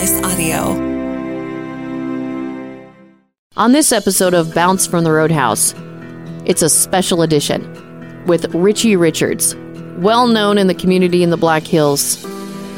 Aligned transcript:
Slice 0.00 0.22
Audio. 0.22 0.56
On 3.58 3.72
this 3.72 3.92
episode 3.92 4.32
of 4.32 4.54
Bounce 4.54 4.86
from 4.86 5.04
the 5.04 5.12
Roadhouse, 5.12 5.74
it's 6.46 6.62
a 6.62 6.70
special 6.70 7.20
edition 7.20 8.24
with 8.24 8.54
Richie 8.54 8.96
Richards, 8.96 9.54
well 9.98 10.26
known 10.26 10.56
in 10.56 10.68
the 10.68 10.74
community 10.74 11.22
in 11.22 11.28
the 11.28 11.36
Black 11.36 11.64
Hills, 11.64 12.24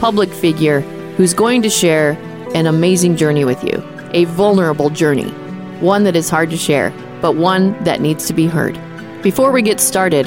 public 0.01 0.31
figure 0.31 0.81
who's 1.17 1.33
going 1.33 1.63
to 1.63 1.71
share 1.71 2.19
an 2.57 2.67
amazing 2.67 3.17
journey 3.17 3.45
with 3.45 3.63
you, 3.63 3.81
a 4.15 4.25
vulnerable 4.25 4.91
journey, 4.91 5.31
one 5.79 6.03
that 6.03 6.17
is 6.17 6.29
hard 6.29 6.51
to 6.51 6.57
share, 6.57 6.93
but 7.21 7.37
one 7.37 7.81
that 7.85 8.01
needs 8.01 8.27
to 8.27 8.33
be 8.33 8.49
heard. 8.49 8.77
Before 9.23 9.53
we 9.53 9.63
get 9.63 9.79
started, 9.79 10.27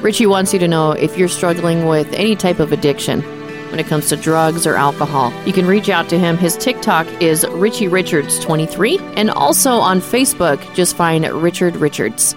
Richie 0.00 0.26
wants 0.26 0.52
you 0.52 0.60
to 0.60 0.68
know 0.68 0.92
if 0.92 1.18
you're 1.18 1.26
struggling 1.26 1.86
with 1.86 2.12
any 2.12 2.36
type 2.36 2.60
of 2.60 2.70
addiction 2.70 3.24
when 3.72 3.80
it 3.80 3.86
comes 3.86 4.10
to 4.10 4.16
drugs 4.16 4.66
or 4.66 4.76
alcohol, 4.76 5.32
you 5.46 5.52
can 5.52 5.66
reach 5.66 5.88
out 5.88 6.08
to 6.10 6.18
him. 6.18 6.36
His 6.36 6.56
TikTok 6.56 7.06
is 7.22 7.46
Richie 7.48 7.88
Richards 7.88 8.38
23, 8.38 8.98
and 9.16 9.30
also 9.30 9.72
on 9.72 10.00
Facebook, 10.00 10.60
just 10.74 10.94
find 10.94 11.26
Richard 11.26 11.74
Richards. 11.76 12.36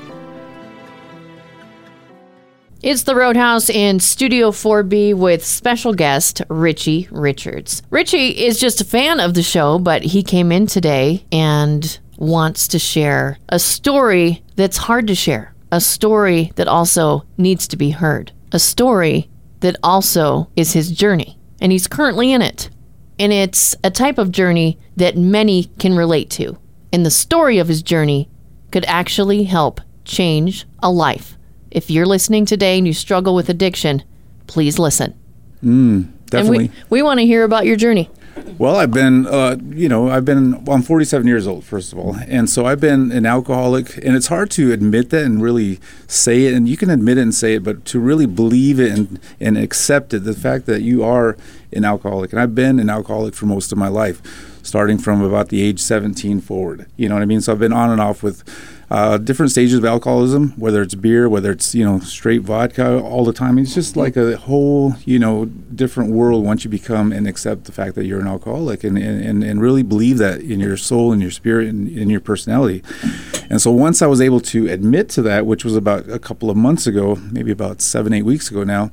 It's 2.82 3.04
the 3.04 3.16
Roadhouse 3.16 3.70
in 3.70 4.00
Studio 4.00 4.52
4B 4.52 5.14
with 5.14 5.44
special 5.46 5.94
guest 5.94 6.42
Richie 6.50 7.10
Richards. 7.12 7.82
Richie 7.90 8.30
is 8.30 8.60
just 8.60 8.80
a 8.80 8.86
fan 8.86 9.20
of 9.20 9.34
the 9.34 9.44
show, 9.44 9.78
but 9.78 10.04
he 10.04 10.24
came 10.24 10.52
in 10.52 10.68
today 10.68 11.26
and 11.34 12.00
wants 12.18 12.70
to 12.70 12.80
share 12.80 13.40
a 13.50 13.60
story 13.60 14.42
that's 14.56 14.78
hard 14.78 15.08
to 15.08 15.16
share, 15.16 15.54
a 15.72 15.82
story 15.82 16.54
that 16.56 16.70
also 16.70 17.26
needs 17.38 17.68
to 17.68 17.76
be 17.76 17.90
heard, 17.90 18.32
a 18.54 18.60
story 18.60 19.30
that 19.60 19.78
also 19.84 20.50
is 20.56 20.74
his 20.74 20.92
journey, 20.92 21.38
and 21.60 21.72
he's 21.72 21.88
currently 21.88 22.32
in 22.32 22.42
it. 22.42 22.70
And 23.18 23.32
it's 23.32 23.76
a 23.84 23.90
type 23.90 24.18
of 24.18 24.32
journey 24.32 24.78
that 24.98 25.18
many 25.18 25.66
can 25.80 25.96
relate 25.96 26.30
to. 26.32 26.58
And 26.92 27.06
the 27.06 27.12
story 27.12 27.58
of 27.60 27.68
his 27.68 27.82
journey 27.82 28.30
could 28.72 28.86
actually 28.86 29.44
help 29.44 29.82
change 30.04 30.66
a 30.84 30.92
life. 30.92 31.38
If 31.72 31.90
you're 31.90 32.06
listening 32.06 32.46
today 32.46 32.78
and 32.78 32.86
you 32.86 32.94
struggle 32.94 33.36
with 33.36 33.50
addiction, 33.50 34.04
please 34.48 34.78
listen. 34.80 35.18
Mm, 35.64 36.12
definitely. 36.30 36.66
And 36.66 36.74
we, 36.90 37.00
we 37.00 37.02
want 37.02 37.20
to 37.20 37.26
hear 37.26 37.44
about 37.44 37.66
your 37.66 37.76
journey. 37.76 38.10
Well, 38.58 38.76
I've 38.76 38.92
been, 38.92 39.28
uh, 39.28 39.58
you 39.70 39.88
know, 39.88 40.10
I've 40.10 40.26
been, 40.26 40.64
well, 40.66 40.76
I'm 40.76 40.82
47 40.82 41.26
years 41.28 41.48
old, 41.48 41.64
first 41.64 41.94
of 41.94 42.00
all. 42.00 42.16
And 42.28 42.50
so 42.50 42.66
I've 42.66 42.80
been 42.80 43.12
an 43.12 43.26
alcoholic, 43.26 43.98
and 43.98 44.16
it's 44.16 44.28
hard 44.28 44.52
to 44.52 44.74
admit 44.74 45.10
that 45.12 45.24
and 45.24 45.42
really 45.42 45.80
say 46.08 46.46
it. 46.46 46.54
And 46.54 46.68
you 46.68 46.76
can 46.78 46.90
admit 46.90 47.18
it 47.18 47.22
and 47.22 47.34
say 47.34 47.56
it, 47.56 47.64
but 47.64 47.86
to 47.86 48.00
really 48.00 48.26
believe 48.26 48.80
it 48.80 48.92
and, 48.92 49.20
and 49.40 49.58
accept 49.58 50.14
it, 50.14 50.20
the 50.20 50.34
fact 50.34 50.66
that 50.66 50.82
you 50.82 51.04
are 51.04 51.38
an 51.72 51.86
alcoholic. 51.86 52.32
And 52.32 52.42
I've 52.42 52.56
been 52.56 52.80
an 52.80 52.90
alcoholic 52.90 53.36
for 53.36 53.46
most 53.46 53.72
of 53.72 53.78
my 53.78 53.88
life, 53.88 54.22
starting 54.64 54.98
from 54.98 55.22
about 55.22 55.50
the 55.50 55.62
age 55.62 55.80
17 55.80 56.42
forward. 56.42 56.88
You 56.98 57.08
know 57.10 57.16
what 57.16 57.22
I 57.22 57.26
mean? 57.26 57.42
So 57.42 57.54
I've 57.54 57.60
been 57.60 57.74
on 57.74 57.90
and 57.90 58.02
off 58.02 58.22
with 58.22 58.44
uh, 58.90 59.18
different 59.18 59.52
stages 59.52 59.78
of 59.78 59.86
alcoholism, 59.86 60.52
whether 60.58 60.82
it's 60.82 60.96
beer, 60.96 61.28
whether 61.28 61.52
it's 61.52 61.74
you 61.74 61.84
know 61.84 62.00
straight 62.00 62.42
vodka, 62.42 63.00
all 63.00 63.26
the 63.26 63.34
time. 63.34 63.58
It's 63.58 63.74
just 63.74 63.98
like 63.98 64.16
a 64.16 64.38
whole 64.38 64.96
you 65.06 65.20
know 65.20 65.46
different 65.46 66.12
world 66.12 66.46
once 66.46 66.64
you 66.64 66.70
become 66.70 67.12
and 67.12 67.28
accept 67.28 67.66
the 67.66 67.72
fact 67.72 67.96
that 67.96 68.06
you're 68.06 68.20
an 68.20 68.28
alcoholic 68.28 68.84
and 68.84 68.98
and, 68.98 69.44
and 69.44 69.62
really 69.62 69.84
believe 69.84 70.18
that 70.20 70.42
in 70.42 70.60
your 70.60 70.78
soul 70.78 71.12
and 71.12 71.22
your 71.22 71.32
spirit 71.32 71.68
and 71.68 71.90
in 71.90 72.10
your 72.10 72.22
personality. 72.22 72.84
And 73.50 73.62
so 73.62 73.72
once 73.72 74.02
I 74.02 74.08
was 74.08 74.22
able 74.22 74.40
to 74.42 74.68
admit 74.68 75.10
to 75.10 75.22
that, 75.24 75.46
which 75.46 75.64
was 75.64 75.76
about 75.76 76.10
a 76.10 76.20
couple 76.20 76.50
of 76.50 76.58
months 76.58 76.88
ago, 76.88 77.16
maybe 77.32 77.52
about 77.52 77.82
seven 77.82 78.14
eight 78.14 78.24
weeks 78.24 78.50
ago 78.50 78.64
now 78.64 78.92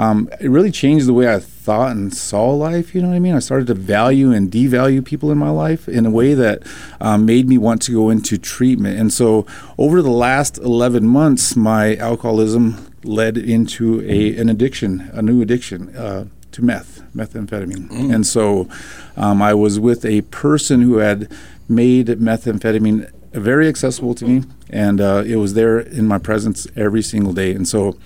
um, 0.00 0.30
it 0.40 0.48
really 0.48 0.70
changed 0.70 1.04
the 1.04 1.12
way 1.12 1.30
I 1.30 1.38
thought 1.38 1.90
and 1.90 2.12
saw 2.12 2.52
life. 2.52 2.94
You 2.94 3.02
know 3.02 3.08
what 3.08 3.16
I 3.16 3.18
mean? 3.18 3.34
I 3.34 3.38
started 3.38 3.66
to 3.66 3.74
value 3.74 4.32
and 4.32 4.50
devalue 4.50 5.04
people 5.04 5.30
in 5.30 5.36
my 5.36 5.50
life 5.50 5.90
in 5.90 6.06
a 6.06 6.10
way 6.10 6.32
that 6.32 6.62
um, 7.02 7.26
made 7.26 7.46
me 7.50 7.58
want 7.58 7.82
to 7.82 7.92
go 7.92 8.08
into 8.08 8.38
treatment. 8.38 8.98
And 8.98 9.12
so, 9.12 9.44
over 9.76 10.00
the 10.00 10.10
last 10.10 10.56
11 10.56 11.06
months, 11.06 11.54
my 11.54 11.96
alcoholism 11.96 12.90
led 13.04 13.36
into 13.36 14.00
a 14.08 14.34
an 14.38 14.48
addiction, 14.48 15.10
a 15.12 15.20
new 15.20 15.42
addiction. 15.42 15.94
Uh, 15.94 16.24
to 16.52 16.62
meth, 16.62 17.00
methamphetamine. 17.14 17.88
Mm. 17.90 18.12
And 18.12 18.26
so 18.26 18.68
um, 19.16 19.40
I 19.40 19.54
was 19.54 19.78
with 19.78 20.04
a 20.04 20.22
person 20.22 20.82
who 20.82 20.96
had 20.96 21.30
made 21.68 22.08
methamphetamine 22.08 23.08
very 23.30 23.68
accessible 23.68 24.16
to 24.16 24.24
me, 24.24 24.42
and 24.68 25.00
uh, 25.00 25.22
it 25.24 25.36
was 25.36 25.54
there 25.54 25.78
in 25.78 26.08
my 26.08 26.18
presence 26.18 26.66
every 26.74 27.02
single 27.02 27.32
day. 27.32 27.52
And 27.52 27.68
so 27.68 27.96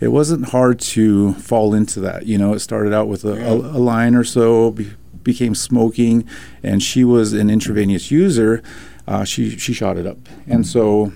it 0.00 0.08
wasn't 0.08 0.50
hard 0.50 0.80
to 0.80 1.34
fall 1.34 1.74
into 1.74 2.00
that. 2.00 2.26
You 2.26 2.38
know, 2.38 2.54
it 2.54 2.60
started 2.60 2.92
out 2.92 3.08
with 3.08 3.24
a, 3.24 3.32
a, 3.32 3.54
a 3.54 3.80
line 3.80 4.14
or 4.14 4.24
so, 4.24 4.70
be, 4.70 4.92
became 5.22 5.54
smoking, 5.54 6.28
and 6.62 6.82
she 6.82 7.04
was 7.04 7.32
an 7.32 7.50
intravenous 7.50 8.10
user. 8.10 8.62
Uh, 9.06 9.24
she 9.24 9.56
she 9.58 9.72
shot 9.72 9.96
it 9.96 10.06
up, 10.06 10.18
and 10.46 10.66
so 10.66 11.12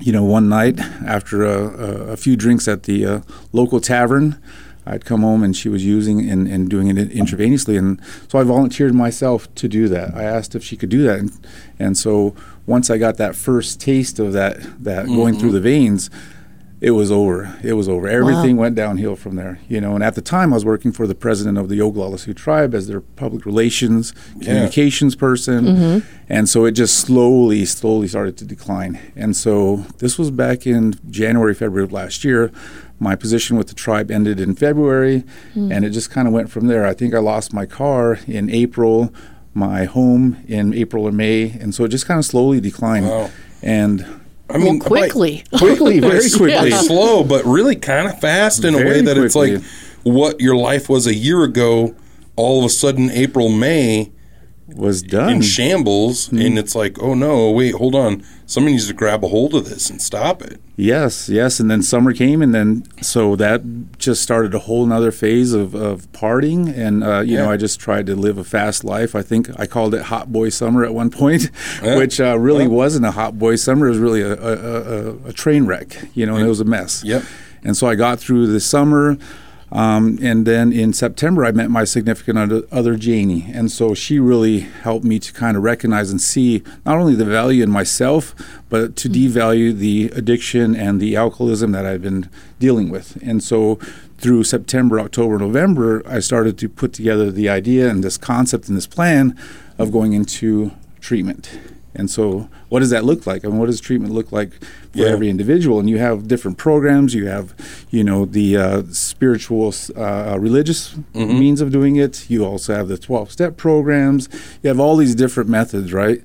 you 0.00 0.12
know, 0.12 0.24
one 0.24 0.48
night 0.48 0.78
after 0.78 1.44
a, 1.44 1.68
a, 1.68 2.12
a 2.12 2.16
few 2.16 2.36
drinks 2.36 2.68
at 2.68 2.84
the 2.84 3.04
uh, 3.04 3.20
local 3.52 3.80
tavern, 3.80 4.40
I'd 4.86 5.04
come 5.04 5.22
home 5.22 5.42
and 5.42 5.56
she 5.56 5.68
was 5.68 5.84
using 5.84 6.28
and, 6.30 6.48
and 6.48 6.70
doing 6.70 6.88
it 6.88 7.10
intravenously. 7.10 7.78
And 7.78 8.00
so 8.28 8.38
I 8.38 8.42
volunteered 8.42 8.94
myself 8.94 9.52
to 9.56 9.68
do 9.68 9.88
that. 9.88 10.14
I 10.14 10.22
asked 10.22 10.54
if 10.54 10.64
she 10.64 10.76
could 10.76 10.88
do 10.88 11.02
that. 11.02 11.18
And, 11.18 11.46
and 11.78 11.98
so 11.98 12.34
once 12.66 12.90
I 12.90 12.96
got 12.96 13.16
that 13.16 13.34
first 13.34 13.80
taste 13.80 14.18
of 14.18 14.32
that, 14.32 14.60
that 14.82 15.06
mm-hmm. 15.06 15.16
going 15.16 15.38
through 15.38 15.52
the 15.52 15.60
veins, 15.60 16.10
it 16.80 16.92
was 16.92 17.10
over. 17.10 17.58
It 17.62 17.72
was 17.72 17.88
over. 17.88 18.06
Everything 18.06 18.56
wow. 18.56 18.62
went 18.62 18.76
downhill 18.76 19.16
from 19.16 19.34
there, 19.34 19.58
you 19.68 19.80
know. 19.80 19.94
And 19.94 20.04
at 20.04 20.14
the 20.14 20.22
time, 20.22 20.52
I 20.52 20.56
was 20.56 20.64
working 20.64 20.92
for 20.92 21.06
the 21.06 21.14
president 21.14 21.58
of 21.58 21.68
the 21.68 21.78
Oglala 21.78 22.18
Sioux 22.18 22.34
tribe 22.34 22.74
as 22.74 22.86
their 22.86 23.00
public 23.00 23.44
relations, 23.44 24.12
communications 24.40 25.14
yeah. 25.14 25.20
person, 25.20 25.64
mm-hmm. 25.64 26.08
and 26.28 26.48
so 26.48 26.64
it 26.64 26.72
just 26.72 26.98
slowly, 26.98 27.64
slowly 27.64 28.06
started 28.06 28.36
to 28.38 28.44
decline. 28.44 29.00
And 29.16 29.36
so 29.36 29.86
this 29.98 30.18
was 30.18 30.30
back 30.30 30.66
in 30.66 30.94
January, 31.10 31.54
February 31.54 31.84
of 31.84 31.92
last 31.92 32.24
year. 32.24 32.52
My 33.00 33.14
position 33.14 33.56
with 33.56 33.68
the 33.68 33.74
tribe 33.74 34.10
ended 34.10 34.40
in 34.40 34.56
February, 34.56 35.24
mm. 35.54 35.72
and 35.72 35.84
it 35.84 35.90
just 35.90 36.10
kind 36.10 36.26
of 36.26 36.34
went 36.34 36.50
from 36.50 36.66
there. 36.66 36.84
I 36.84 36.94
think 36.94 37.14
I 37.14 37.18
lost 37.18 37.52
my 37.52 37.64
car 37.64 38.18
in 38.26 38.50
April, 38.50 39.14
my 39.54 39.84
home 39.84 40.44
in 40.48 40.74
April 40.74 41.04
or 41.04 41.12
May, 41.12 41.50
and 41.50 41.74
so 41.74 41.84
it 41.84 41.88
just 41.88 42.06
kind 42.06 42.18
of 42.18 42.24
slowly 42.24 42.60
declined. 42.60 43.06
Wow. 43.06 43.30
And 43.62 44.04
I 44.50 44.56
mean, 44.56 44.78
well, 44.78 44.88
quickly, 44.88 45.44
quickly, 45.56 46.00
very 46.00 46.30
quickly, 46.30 46.70
yeah. 46.70 46.80
slow, 46.80 47.22
but 47.22 47.44
really 47.44 47.76
kind 47.76 48.08
of 48.08 48.18
fast 48.20 48.64
in 48.64 48.74
very 48.74 48.86
a 48.86 48.92
way 48.92 49.00
that 49.02 49.16
quickly. 49.16 49.52
it's 49.52 49.64
like 49.64 49.72
what 50.04 50.40
your 50.40 50.56
life 50.56 50.88
was 50.88 51.06
a 51.06 51.14
year 51.14 51.42
ago. 51.44 51.94
All 52.36 52.60
of 52.60 52.64
a 52.64 52.68
sudden, 52.70 53.10
April, 53.10 53.48
May, 53.48 54.10
was 54.74 55.02
done 55.02 55.34
in 55.34 55.42
shambles, 55.42 56.28
mm. 56.28 56.44
and 56.44 56.58
it's 56.58 56.74
like, 56.74 57.00
oh 57.00 57.14
no, 57.14 57.50
wait, 57.50 57.74
hold 57.74 57.94
on, 57.94 58.24
somebody 58.46 58.72
needs 58.72 58.88
to 58.88 58.94
grab 58.94 59.24
a 59.24 59.28
hold 59.28 59.54
of 59.54 59.68
this 59.68 59.90
and 59.90 60.00
stop 60.00 60.42
it. 60.42 60.60
Yes, 60.76 61.28
yes, 61.28 61.58
and 61.58 61.70
then 61.70 61.82
summer 61.82 62.12
came, 62.12 62.40
and 62.42 62.54
then 62.54 62.84
so 63.02 63.34
that 63.36 63.98
just 63.98 64.22
started 64.22 64.54
a 64.54 64.60
whole 64.60 64.84
another 64.84 65.10
phase 65.10 65.52
of, 65.52 65.74
of 65.74 66.10
partying, 66.12 66.72
and 66.76 67.02
uh, 67.02 67.20
you 67.20 67.34
yeah. 67.34 67.44
know, 67.44 67.50
I 67.50 67.56
just 67.56 67.80
tried 67.80 68.06
to 68.06 68.14
live 68.14 68.38
a 68.38 68.44
fast 68.44 68.84
life. 68.84 69.14
I 69.14 69.22
think 69.22 69.48
I 69.58 69.66
called 69.66 69.94
it 69.94 70.02
hot 70.02 70.32
boy 70.32 70.50
summer 70.50 70.84
at 70.84 70.94
one 70.94 71.10
point, 71.10 71.50
yeah. 71.82 71.96
which 71.98 72.20
uh, 72.20 72.38
really 72.38 72.64
yeah. 72.64 72.70
wasn't 72.70 73.06
a 73.06 73.10
hot 73.10 73.38
boy 73.38 73.56
summer. 73.56 73.86
It 73.86 73.90
was 73.90 73.98
really 73.98 74.22
a, 74.22 74.34
a, 74.34 74.52
a, 74.52 75.16
a 75.28 75.32
train 75.32 75.66
wreck, 75.66 75.96
you 76.14 76.26
know, 76.26 76.36
and 76.36 76.44
it 76.44 76.48
was 76.48 76.60
a 76.60 76.64
mess. 76.64 77.02
Yep. 77.04 77.24
And 77.64 77.76
so 77.76 77.86
I 77.88 77.94
got 77.94 78.20
through 78.20 78.46
the 78.46 78.60
summer. 78.60 79.18
Um, 79.70 80.18
and 80.22 80.46
then 80.46 80.72
in 80.72 80.92
September, 80.92 81.44
I 81.44 81.52
met 81.52 81.70
my 81.70 81.84
significant 81.84 82.66
other, 82.72 82.96
Janie. 82.96 83.50
And 83.52 83.70
so 83.70 83.94
she 83.94 84.18
really 84.18 84.60
helped 84.60 85.04
me 85.04 85.18
to 85.18 85.32
kind 85.32 85.56
of 85.56 85.62
recognize 85.62 86.10
and 86.10 86.20
see 86.20 86.62
not 86.86 86.96
only 86.96 87.14
the 87.14 87.24
value 87.24 87.62
in 87.62 87.70
myself, 87.70 88.34
but 88.68 88.96
to 88.96 89.08
mm-hmm. 89.08 89.38
devalue 89.38 89.76
the 89.76 90.10
addiction 90.14 90.74
and 90.74 91.00
the 91.00 91.16
alcoholism 91.16 91.72
that 91.72 91.84
I've 91.84 92.02
been 92.02 92.30
dealing 92.58 92.88
with. 92.88 93.18
And 93.22 93.42
so 93.42 93.78
through 94.18 94.44
September, 94.44 94.98
October, 94.98 95.38
November, 95.38 96.02
I 96.06 96.20
started 96.20 96.58
to 96.58 96.68
put 96.68 96.92
together 96.92 97.30
the 97.30 97.48
idea 97.48 97.88
and 97.88 98.02
this 98.02 98.16
concept 98.16 98.68
and 98.68 98.76
this 98.76 98.86
plan 98.86 99.38
of 99.78 99.92
going 99.92 100.12
into 100.12 100.72
treatment. 101.00 101.58
And 101.94 102.10
so, 102.10 102.48
what 102.68 102.80
does 102.80 102.90
that 102.90 103.04
look 103.04 103.26
like? 103.26 103.44
I 103.44 103.48
mean, 103.48 103.58
what 103.58 103.66
does 103.66 103.80
treatment 103.80 104.12
look 104.12 104.30
like 104.30 104.52
for 104.92 104.98
yeah. 104.98 105.06
every 105.06 105.28
individual? 105.28 105.80
And 105.80 105.88
you 105.88 105.98
have 105.98 106.28
different 106.28 106.58
programs. 106.58 107.14
You 107.14 107.26
have, 107.26 107.54
you 107.90 108.04
know, 108.04 108.24
the 108.24 108.56
uh, 108.56 108.82
spiritual, 108.90 109.74
uh, 109.96 110.36
religious 110.38 110.94
mm-hmm. 110.94 111.38
means 111.38 111.60
of 111.60 111.72
doing 111.72 111.96
it. 111.96 112.28
You 112.28 112.44
also 112.44 112.74
have 112.74 112.88
the 112.88 112.98
twelve-step 112.98 113.56
programs. 113.56 114.28
You 114.62 114.68
have 114.68 114.78
all 114.78 114.96
these 114.96 115.14
different 115.14 115.48
methods, 115.48 115.92
right? 115.92 116.22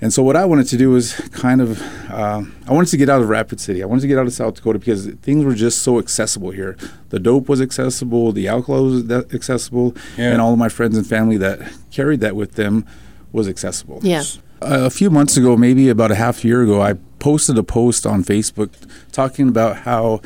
And 0.00 0.12
so, 0.12 0.22
what 0.22 0.36
I 0.36 0.44
wanted 0.44 0.68
to 0.68 0.76
do 0.76 0.90
was 0.90 1.14
kind 1.32 1.62
of, 1.62 1.82
uh, 2.10 2.42
I 2.66 2.72
wanted 2.72 2.90
to 2.90 2.98
get 2.98 3.08
out 3.08 3.22
of 3.22 3.30
Rapid 3.30 3.60
City. 3.60 3.82
I 3.82 3.86
wanted 3.86 4.02
to 4.02 4.08
get 4.08 4.18
out 4.18 4.26
of 4.26 4.32
South 4.34 4.56
Dakota 4.56 4.78
because 4.78 5.06
things 5.22 5.42
were 5.44 5.54
just 5.54 5.82
so 5.82 5.98
accessible 5.98 6.50
here. 6.50 6.76
The 7.08 7.18
dope 7.18 7.48
was 7.48 7.62
accessible, 7.62 8.30
the 8.32 8.46
alcohol 8.46 8.84
was 8.84 9.10
accessible, 9.10 9.96
yeah. 10.18 10.32
and 10.32 10.40
all 10.40 10.52
of 10.52 10.58
my 10.58 10.68
friends 10.68 10.98
and 10.98 11.06
family 11.06 11.38
that 11.38 11.72
carried 11.90 12.20
that 12.20 12.36
with 12.36 12.52
them 12.52 12.86
was 13.32 13.48
accessible. 13.48 14.00
Yeah 14.02 14.22
Uh, 14.60 14.86
a 14.86 14.90
few 14.90 15.08
months 15.08 15.36
ago, 15.36 15.56
maybe 15.56 15.88
about 15.88 16.10
a 16.10 16.16
half 16.16 16.44
year 16.44 16.62
ago, 16.62 16.82
I 16.82 16.94
posted 17.20 17.56
a 17.58 17.62
post 17.62 18.04
on 18.04 18.24
Facebook 18.24 18.70
talking 19.12 19.48
about 19.48 19.78
how 19.78 20.20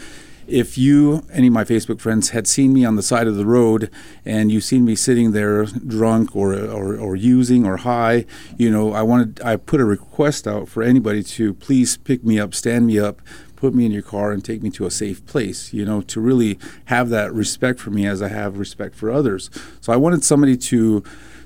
if 0.46 0.79
you, 0.79 1.23
any 1.31 1.49
of 1.49 1.52
my 1.52 1.64
Facebook 1.64 2.00
friends, 2.00 2.31
had 2.31 2.46
seen 2.46 2.73
me 2.73 2.82
on 2.82 2.96
the 2.96 3.02
side 3.02 3.26
of 3.26 3.37
the 3.37 3.44
road 3.44 3.90
and 4.25 4.50
you've 4.50 4.64
seen 4.64 4.87
me 4.87 4.94
sitting 4.94 5.32
there 5.32 5.64
drunk 5.64 6.34
or, 6.34 6.55
or, 6.55 6.96
or 6.96 7.14
using 7.14 7.67
or 7.67 7.79
high, 7.79 8.25
you 8.56 8.70
know, 8.70 8.93
I 8.93 9.02
wanted, 9.02 9.40
I 9.43 9.56
put 9.56 9.81
a 9.82 9.84
request 9.84 10.46
out 10.46 10.67
for 10.67 10.82
anybody 10.82 11.23
to 11.23 11.52
please 11.52 11.99
pick 11.99 12.25
me 12.25 12.40
up, 12.40 12.55
stand 12.55 12.87
me 12.87 12.99
up, 12.99 13.20
put 13.56 13.75
me 13.75 13.84
in 13.84 13.93
your 13.93 14.02
car 14.02 14.32
and 14.32 14.43
take 14.43 14.62
me 14.62 14.70
to 14.70 14.87
a 14.87 14.90
safe 14.90 15.25
place, 15.26 15.75
you 15.75 15.84
know, 15.84 16.00
to 16.02 16.20
really 16.20 16.58
have 16.87 17.11
that 17.11 17.32
respect 17.34 17.81
for 17.81 17.90
me 17.90 18.06
as 18.06 18.23
I 18.23 18.29
have 18.29 18.58
respect 18.58 18.94
for 18.94 19.11
others. 19.11 19.50
So 19.82 19.93
I 19.93 19.96
wanted 19.96 20.25
somebody 20.25 20.56
to 20.56 21.05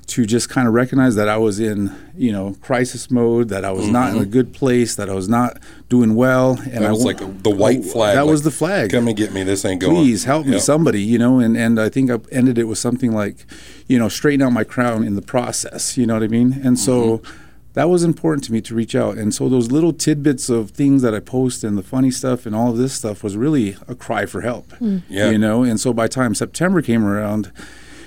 to 0.08 0.24
just 0.24 0.48
kind 0.48 0.68
of 0.68 0.74
recognize 0.74 1.16
that 1.16 1.28
I 1.28 1.36
was 1.36 1.58
in, 1.58 1.94
you 2.16 2.30
know, 2.30 2.54
crisis 2.60 3.10
mode, 3.10 3.48
that 3.48 3.64
I 3.64 3.72
was 3.72 3.84
mm-hmm. 3.84 3.92
not 3.92 4.10
in 4.10 4.16
a 4.16 4.20
mm-hmm. 4.20 4.30
good 4.30 4.52
place, 4.52 4.94
that 4.94 5.10
I 5.10 5.14
was 5.14 5.28
not 5.28 5.58
doing 5.88 6.14
well, 6.14 6.58
and 6.60 6.84
that 6.84 6.92
was 6.92 7.04
I, 7.04 7.08
like 7.08 7.42
the 7.42 7.50
white 7.50 7.80
oh, 7.80 7.90
flag. 7.92 8.14
That 8.14 8.22
like, 8.22 8.30
was 8.30 8.42
the 8.42 8.52
flag. 8.52 8.90
Come 8.90 9.08
and 9.08 9.16
get 9.16 9.32
me. 9.32 9.42
This 9.42 9.64
ain't 9.64 9.80
going. 9.80 9.96
Please 9.96 10.24
help 10.24 10.46
me, 10.46 10.58
somebody. 10.60 11.02
You 11.02 11.18
know, 11.18 11.40
and 11.40 11.56
and 11.56 11.80
I 11.80 11.88
think 11.88 12.10
I 12.10 12.18
ended 12.30 12.56
it 12.56 12.64
with 12.64 12.78
something 12.78 13.12
like, 13.12 13.46
you 13.88 13.98
know, 13.98 14.08
straighten 14.08 14.46
out 14.46 14.52
my 14.52 14.64
crown 14.64 15.02
in 15.02 15.16
the 15.16 15.22
process. 15.22 15.96
You 15.96 16.06
know 16.06 16.14
what 16.14 16.22
I 16.22 16.28
mean? 16.28 16.60
And 16.64 16.78
so. 16.78 17.18
Mm-hmm. 17.18 17.42
That 17.76 17.90
was 17.90 18.02
important 18.02 18.42
to 18.44 18.52
me 18.54 18.62
to 18.62 18.74
reach 18.74 18.94
out, 18.94 19.18
and 19.18 19.34
so 19.34 19.50
those 19.50 19.70
little 19.70 19.92
tidbits 19.92 20.48
of 20.48 20.70
things 20.70 21.02
that 21.02 21.14
I 21.14 21.20
post 21.20 21.62
and 21.62 21.76
the 21.76 21.82
funny 21.82 22.10
stuff 22.10 22.46
and 22.46 22.56
all 22.56 22.70
of 22.70 22.78
this 22.78 22.94
stuff 22.94 23.22
was 23.22 23.36
really 23.36 23.76
a 23.86 23.94
cry 23.94 24.24
for 24.24 24.40
help. 24.40 24.68
Mm. 24.80 25.02
Yeah, 25.10 25.28
you 25.28 25.36
know. 25.36 25.62
And 25.62 25.78
so 25.78 25.92
by 25.92 26.08
time 26.08 26.34
September 26.34 26.80
came 26.80 27.04
around, 27.04 27.52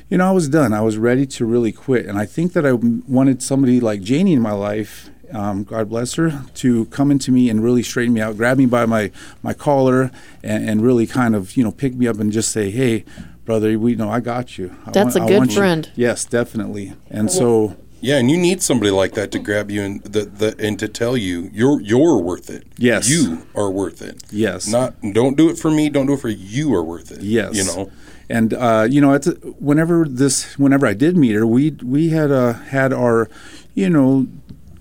you 0.10 0.18
know, 0.18 0.28
I 0.28 0.32
was 0.32 0.50
done. 0.50 0.74
I 0.74 0.82
was 0.82 0.98
ready 0.98 1.26
to 1.28 1.46
really 1.46 1.72
quit. 1.72 2.06
And 2.06 2.18
I 2.18 2.26
think 2.26 2.54
that 2.54 2.66
I 2.66 2.74
wanted 2.74 3.44
somebody 3.44 3.80
like 3.80 4.02
Janie 4.02 4.34
in 4.34 4.42
my 4.42 4.54
life, 4.54 5.10
um, 5.32 5.64
God 5.64 5.90
bless 5.90 6.16
her, 6.16 6.44
to 6.56 6.86
come 6.86 7.12
into 7.12 7.32
me 7.32 7.50
and 7.50 7.64
really 7.64 7.84
straighten 7.84 8.14
me 8.14 8.22
out, 8.22 8.36
grab 8.36 8.58
me 8.58 8.66
by 8.66 8.86
my, 8.86 9.12
my 9.44 9.54
collar, 9.54 10.12
and, 10.44 10.68
and 10.68 10.82
really 10.82 11.06
kind 11.06 11.36
of, 11.36 11.56
you 11.56 11.64
know, 11.64 11.72
pick 11.72 11.94
me 11.94 12.08
up 12.08 12.20
and 12.20 12.32
just 12.32 12.52
say, 12.52 12.72
hey, 12.72 13.06
brother, 13.46 13.78
we 13.78 13.96
know 13.96 14.10
I 14.10 14.20
got 14.20 14.58
you. 14.58 14.76
That's 14.92 15.16
want, 15.16 15.30
a 15.30 15.34
good 15.40 15.54
friend. 15.54 15.86
You. 15.96 16.08
Yes, 16.08 16.26
definitely. 16.26 16.94
And 17.10 17.32
so. 17.32 17.78
Yeah, 18.02 18.18
and 18.18 18.32
you 18.32 18.38
need 18.38 18.64
somebody 18.64 18.92
like 18.92 19.14
that 19.16 19.30
to 19.32 19.40
grab 19.40 19.70
you 19.70 19.82
and 19.82 20.02
the, 20.04 20.24
the 20.24 20.56
and 20.58 20.80
to 20.80 20.88
tell 20.88 21.18
you 21.18 21.50
you're 21.52 21.82
you're 21.82 22.18
worth 22.18 22.50
it. 22.50 22.66
Yes, 22.78 23.10
you 23.10 23.46
are 23.54 23.70
worth 23.70 24.02
it. 24.02 24.24
Yes, 24.32 24.70
not 24.70 24.96
don't 25.02 25.36
do 25.36 25.50
it 25.50 25.58
for 25.58 25.70
me. 25.70 25.90
Don't 25.90 26.06
do 26.06 26.14
it 26.14 26.22
for 26.22 26.30
you. 26.30 26.74
Are 26.74 26.82
worth 26.82 27.12
it. 27.12 27.22
Yes, 27.22 27.58
you 27.58 27.66
know. 27.66 27.92
And 28.30 28.54
uh, 28.54 28.88
you 28.90 29.02
know, 29.02 29.18
whenever 29.60 30.06
this, 30.08 30.58
whenever 30.58 30.86
I 30.86 30.94
did 30.94 31.18
meet 31.18 31.34
her, 31.34 31.48
we 31.48 31.72
we 31.84 32.10
had 32.10 32.32
uh, 32.32 32.54
had 32.54 32.94
our, 32.94 33.28
you 33.74 33.90
know, 33.90 34.28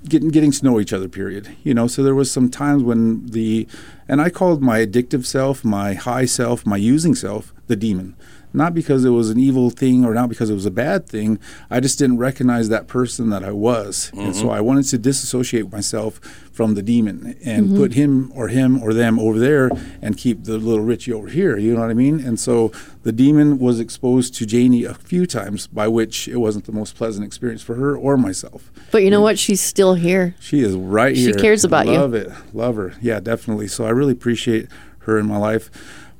getting 0.09 0.29
getting 0.29 0.53
to 0.53 0.65
know 0.65 0.79
each 0.81 0.93
other. 0.93 1.09
Period. 1.09 1.57
You 1.63 1.75
know, 1.75 1.87
so 1.87 2.03
there 2.03 2.15
was 2.15 2.31
some 2.31 2.51
times 2.51 2.83
when 2.83 3.27
the, 3.27 3.67
and 4.07 4.21
I 4.21 4.29
called 4.29 4.63
my 4.63 4.85
addictive 4.85 5.25
self, 5.25 5.65
my 5.65 5.95
high 5.95 6.27
self, 6.27 6.67
my 6.67 6.77
using 6.77 7.15
self, 7.15 7.55
the 7.67 7.77
demon 7.77 8.15
not 8.53 8.75
because 8.75 9.05
it 9.05 9.11
was 9.11 9.31
an 9.31 9.39
evil 9.39 9.71
thing 9.71 10.05
or 10.05 10.15
not 10.15 10.29
because 10.29 10.51
it 10.51 10.55
was 10.55 10.67
a 10.67 10.71
bad 10.71 11.07
thing. 11.07 11.39
I 11.71 11.81
just 11.81 11.99
didn't 11.99 12.19
recognize 12.19 12.69
that 12.69 12.87
person 12.87 13.31
that 13.31 13.45
I 13.45 13.53
was. 13.53 14.11
Mm-hmm. 14.13 14.21
And 14.21 14.37
so 14.37 14.45
mm-hmm. 14.45 14.51
I 14.53 14.61
wanted 14.61 14.85
to 14.85 14.99
disassociate 14.99 15.71
myself 15.71 16.19
from 16.53 16.75
the 16.75 16.83
demon 16.83 17.37
and 17.45 17.69
mm-hmm. 17.69 17.77
put 17.77 17.93
him 17.95 18.33
or 18.35 18.49
him 18.49 18.83
or 18.83 18.93
them 18.93 19.19
over 19.19 19.39
there 19.39 19.71
and 20.03 20.17
keep 20.17 20.45
the 20.45 20.59
little 20.59 20.85
Richie 20.85 21.13
over 21.13 21.29
here. 21.29 21.57
You 21.57 21.75
know 21.75 21.81
what 21.81 21.91
I 21.91 21.95
mean? 21.95 22.21
And 22.21 22.41
so 22.41 22.73
the 23.03 23.13
demon 23.13 23.59
was 23.59 23.79
exposed 23.79 24.35
to 24.37 24.47
Janie 24.47 24.85
a 24.85 24.95
few 24.95 25.27
times, 25.27 25.67
by 25.67 25.87
which 25.87 26.27
it 26.27 26.39
wasn't 26.39 26.65
the 26.65 26.73
most 26.73 26.97
pleasant 26.97 27.25
experience 27.25 27.63
for 27.63 27.75
her 27.75 27.97
or 27.97 28.17
myself. 28.17 28.73
But 28.91 29.05
you 29.05 29.11
know 29.11 29.21
what? 29.21 29.39
She's 29.39 29.61
still 29.61 29.95
here. 29.95 30.35
She 30.41 30.61
is 30.61 30.75
right 30.75 31.17
she 31.17 31.23
here. 31.23 31.33
She 31.35 31.41
cares 31.41 31.65
about 31.65 31.87
Love 31.87 31.95
you. 31.95 32.01
Love 32.01 32.15
it. 32.15 32.55
Love 32.55 32.77
her. 32.77 32.95
Yeah, 33.01 33.21
definitely. 33.21 33.69
So 33.69 33.85
I 33.85 33.91
really 33.91 34.13
appreciate 34.13 34.69
her 35.01 35.19
in 35.19 35.27
my 35.27 35.37
life. 35.37 35.71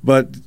But 0.01 0.37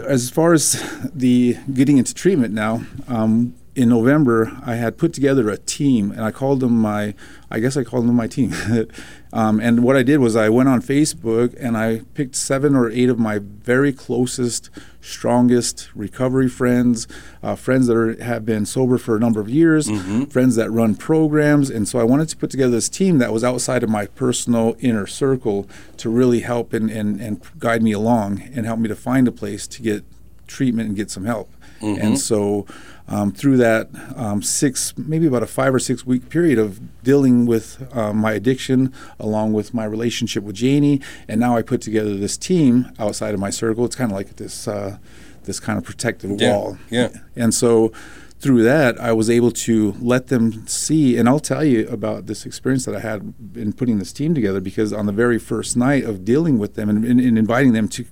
as 0.00 0.30
far 0.30 0.52
as 0.52 0.82
the 1.14 1.56
getting 1.72 1.98
into 1.98 2.14
treatment 2.14 2.54
now, 2.54 2.84
um, 3.08 3.54
in 3.74 3.88
November, 3.88 4.52
I 4.66 4.74
had 4.74 4.98
put 4.98 5.14
together 5.14 5.48
a 5.48 5.56
team, 5.56 6.10
and 6.10 6.20
I 6.20 6.30
called 6.30 6.60
them 6.60 6.78
my, 6.78 7.14
I 7.50 7.58
guess 7.58 7.74
I 7.74 7.84
called 7.84 8.06
them 8.06 8.14
my 8.14 8.26
team. 8.26 8.52
um, 9.32 9.60
and 9.60 9.82
what 9.82 9.96
I 9.96 10.02
did 10.02 10.18
was 10.18 10.36
I 10.36 10.50
went 10.50 10.68
on 10.68 10.82
Facebook 10.82 11.56
and 11.58 11.74
I 11.74 12.02
picked 12.12 12.34
seven 12.34 12.76
or 12.76 12.90
eight 12.90 13.08
of 13.08 13.18
my 13.18 13.38
very 13.38 13.90
closest, 13.90 14.68
strongest 15.00 15.88
recovery 15.94 16.50
friends, 16.50 17.08
uh, 17.42 17.54
friends 17.54 17.86
that 17.86 17.96
are, 17.96 18.22
have 18.22 18.44
been 18.44 18.66
sober 18.66 18.98
for 18.98 19.16
a 19.16 19.20
number 19.20 19.40
of 19.40 19.48
years, 19.48 19.88
mm-hmm. 19.88 20.24
friends 20.24 20.54
that 20.56 20.70
run 20.70 20.94
programs. 20.94 21.70
And 21.70 21.88
so 21.88 21.98
I 21.98 22.04
wanted 22.04 22.28
to 22.28 22.36
put 22.36 22.50
together 22.50 22.72
this 22.72 22.90
team 22.90 23.18
that 23.18 23.32
was 23.32 23.42
outside 23.42 23.82
of 23.82 23.88
my 23.88 24.04
personal 24.06 24.76
inner 24.80 25.06
circle 25.06 25.66
to 25.96 26.10
really 26.10 26.40
help 26.40 26.74
and, 26.74 26.90
and, 26.90 27.22
and 27.22 27.40
guide 27.58 27.82
me 27.82 27.92
along 27.92 28.42
and 28.54 28.66
help 28.66 28.80
me 28.80 28.88
to 28.88 28.96
find 28.96 29.26
a 29.26 29.32
place 29.32 29.66
to 29.68 29.80
get 29.80 30.04
treatment 30.46 30.88
and 30.88 30.96
get 30.96 31.10
some 31.10 31.24
help. 31.24 31.50
Mm-hmm. 31.80 32.00
And 32.00 32.20
so 32.20 32.66
um, 33.08 33.32
through 33.32 33.56
that 33.58 33.88
um, 34.16 34.42
six, 34.42 34.94
maybe 34.96 35.26
about 35.26 35.42
a 35.42 35.46
five 35.46 35.74
or 35.74 35.78
six 35.78 36.06
week 36.06 36.28
period 36.28 36.58
of 36.58 36.80
dealing 37.02 37.46
with 37.46 37.86
uh, 37.96 38.12
my 38.12 38.32
addiction, 38.32 38.92
along 39.18 39.52
with 39.52 39.74
my 39.74 39.84
relationship 39.84 40.44
with 40.44 40.56
Janie, 40.56 41.00
and 41.28 41.40
now 41.40 41.56
I 41.56 41.62
put 41.62 41.80
together 41.80 42.16
this 42.16 42.36
team 42.36 42.92
outside 42.98 43.34
of 43.34 43.40
my 43.40 43.50
circle. 43.50 43.84
It's 43.84 43.96
kind 43.96 44.10
of 44.10 44.16
like 44.16 44.36
this 44.36 44.68
uh, 44.68 44.98
this 45.44 45.58
kind 45.60 45.78
of 45.78 45.84
protective 45.84 46.40
yeah, 46.40 46.50
wall. 46.50 46.78
Yeah. 46.90 47.08
And 47.34 47.52
so 47.52 47.92
through 48.38 48.62
that, 48.64 49.00
I 49.00 49.12
was 49.12 49.30
able 49.30 49.50
to 49.52 49.94
let 50.00 50.28
them 50.28 50.66
see, 50.66 51.16
and 51.16 51.28
I'll 51.28 51.40
tell 51.40 51.64
you 51.64 51.88
about 51.88 52.26
this 52.26 52.46
experience 52.46 52.84
that 52.86 52.94
I 52.94 53.00
had 53.00 53.34
in 53.54 53.72
putting 53.72 53.98
this 53.98 54.12
team 54.12 54.34
together. 54.34 54.60
Because 54.60 54.92
on 54.92 55.06
the 55.06 55.12
very 55.12 55.38
first 55.38 55.76
night 55.76 56.04
of 56.04 56.24
dealing 56.24 56.58
with 56.58 56.74
them 56.74 56.88
and, 56.88 57.04
and, 57.04 57.20
and 57.20 57.38
inviting 57.38 57.72
them 57.72 57.88
to 57.88 58.04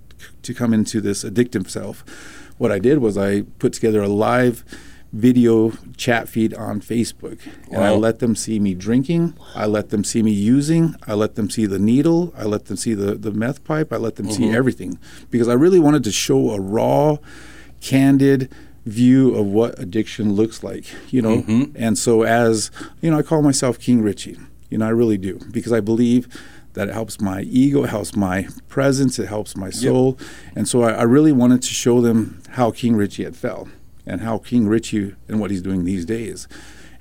to 0.43 0.53
come 0.53 0.75
into 0.75 1.01
this 1.01 1.25
addictive 1.25 1.71
self 1.71 2.05
what 2.61 2.71
I 2.71 2.79
did 2.79 2.99
was 2.99 3.17
I 3.17 3.41
put 3.59 3.73
together 3.73 4.03
a 4.03 4.09
live 4.09 4.67
video 5.15 5.73
chat 5.97 6.29
feed 6.29 6.53
on 6.53 6.83
Facebook. 6.83 7.41
And 7.71 7.79
wow. 7.79 7.95
I 7.95 7.97
let 7.97 8.19
them 8.19 8.37
see 8.37 8.61
me 8.61 8.75
drinking. 8.75 9.33
I 9.55 9.65
let 9.65 9.89
them 9.89 10.05
see 10.05 10.23
me 10.23 10.31
using. 10.31 10.95
I 11.07 11.15
let 11.15 11.37
them 11.37 11.49
see 11.49 11.65
the 11.65 11.79
needle. 11.79 12.35
I 12.37 12.45
let 12.45 12.67
them 12.67 12.77
see 12.77 12.93
the, 12.93 13.15
the 13.15 13.33
meth 13.33 13.65
pipe. 13.65 13.95
I 13.95 13.97
let 13.97 14.17
them 14.17 14.27
mm-hmm. 14.27 14.35
see 14.35 14.51
everything. 14.51 14.99
Because 15.31 15.49
I 15.49 15.55
really 15.55 15.81
wanted 15.81 16.05
to 16.05 16.13
show 16.13 16.51
a 16.51 16.61
raw, 16.61 17.17
candid 17.81 18.53
view 18.85 19.35
of 19.35 19.47
what 19.47 19.79
addiction 19.79 20.35
looks 20.35 20.63
like, 20.63 20.85
you 21.11 21.23
know? 21.23 21.39
Mm-hmm. 21.39 21.83
And 21.83 21.97
so 21.97 22.25
as, 22.25 22.71
you 23.01 23.11
know, 23.11 23.19
I 23.19 23.23
call 23.23 23.41
myself 23.41 23.79
King 23.79 24.03
Richie. 24.03 24.37
You 24.69 24.77
know, 24.77 24.87
I 24.87 24.91
really 24.91 25.17
do. 25.17 25.41
Because 25.51 25.73
I 25.73 25.81
believe 25.81 26.29
that 26.81 26.89
it 26.89 26.95
helps 26.95 27.21
my 27.21 27.43
ego, 27.43 27.85
it 27.85 27.91
helps 27.91 28.17
my 28.17 28.49
presence, 28.69 29.19
it 29.19 29.29
helps 29.29 29.55
my 29.55 29.69
soul. 29.69 30.17
Yep. 30.19 30.29
And 30.57 30.67
so 30.67 30.83
I, 30.83 30.93
I, 30.93 31.03
really 31.03 31.31
wanted 31.31 31.61
to 31.61 31.75
show 31.75 32.01
them 32.01 32.43
how 32.53 32.71
King 32.71 32.97
Richie 32.97 33.23
had 33.23 33.37
fell 33.37 33.69
and 34.07 34.23
how 34.23 34.39
King 34.39 34.67
Richie 34.67 35.15
and 35.29 35.39
what 35.39 35.51
he's 35.51 35.61
doing 35.61 35.85
these 35.85 36.07
days. 36.07 36.49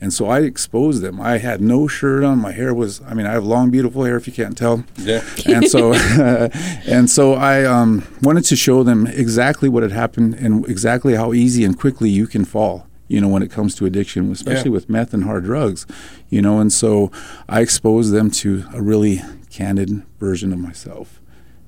And 0.01 0.11
so 0.11 0.27
I 0.27 0.41
exposed 0.41 1.01
them. 1.01 1.21
I 1.21 1.37
had 1.37 1.61
no 1.61 1.87
shirt 1.87 2.25
on. 2.25 2.39
My 2.39 2.51
hair 2.51 2.73
was, 2.73 3.01
I 3.03 3.13
mean, 3.13 3.25
I 3.25 3.31
have 3.31 3.45
long, 3.45 3.71
beautiful 3.71 4.03
hair 4.03 4.17
if 4.17 4.27
you 4.27 4.33
can't 4.33 4.57
tell. 4.57 4.83
Yeah. 4.97 5.23
and 5.45 5.65
so, 5.65 5.93
and 6.85 7.09
so 7.09 7.35
I 7.35 7.63
um, 7.63 8.05
wanted 8.21 8.43
to 8.45 8.57
show 8.57 8.83
them 8.83 9.07
exactly 9.07 9.69
what 9.69 9.83
had 9.83 9.93
happened 9.93 10.33
and 10.35 10.67
exactly 10.67 11.15
how 11.15 11.31
easy 11.31 11.63
and 11.63 11.79
quickly 11.79 12.09
you 12.09 12.27
can 12.27 12.43
fall 12.43 12.85
you 13.07 13.19
know, 13.19 13.27
when 13.27 13.41
it 13.41 13.49
comes 13.49 13.73
to 13.73 13.87
addiction, 13.87 14.31
especially 14.31 14.69
yeah. 14.69 14.75
with 14.75 14.87
meth 14.87 15.15
and 15.15 15.23
hard 15.23 15.43
drugs, 15.43 15.87
you 16.29 16.43
know. 16.43 16.59
And 16.59 16.71
so 16.71 17.11
I 17.49 17.61
exposed 17.61 18.13
them 18.13 18.29
to 18.31 18.65
a 18.71 18.83
really 18.83 19.23
candid 19.49 20.03
version 20.19 20.53
of 20.53 20.59
myself. 20.59 21.19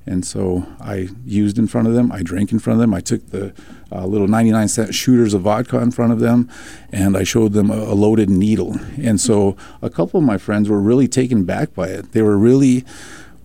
And 0.06 0.26
so 0.26 0.66
I 0.80 1.10
used 1.26 1.60
in 1.60 1.68
front 1.68 1.88
of 1.88 1.94
them, 1.94 2.12
I 2.12 2.24
drank 2.24 2.52
in 2.52 2.60
front 2.60 2.76
of 2.76 2.82
them, 2.82 2.94
I 2.94 3.02
took 3.02 3.28
the 3.28 3.54
uh, 3.92 4.06
little 4.06 4.28
99 4.28 4.68
cent 4.68 4.96
shooters 4.96 5.34
of 5.34 5.42
vodka 5.42 5.80
in 5.80 5.92
front 5.92 6.12
of 6.12 6.20
them, 6.20 6.50
and 6.92 7.16
I 7.16 7.24
showed 7.24 7.54
them 7.54 7.70
a, 7.70 7.76
a 7.76 7.94
loaded 7.94 8.30
needle. 8.30 8.78
And 8.98 9.22
so 9.22 9.56
a 9.82 9.90
couple 9.90 10.20
of 10.20 10.26
my 10.26 10.38
friends 10.38 10.70
were 10.70 10.82
really 10.82 11.08
taken 11.08 11.44
back 11.44 11.76
by 11.76 11.90
it. 11.90 12.14
They 12.14 12.24
were 12.24 12.38
really, 12.38 12.84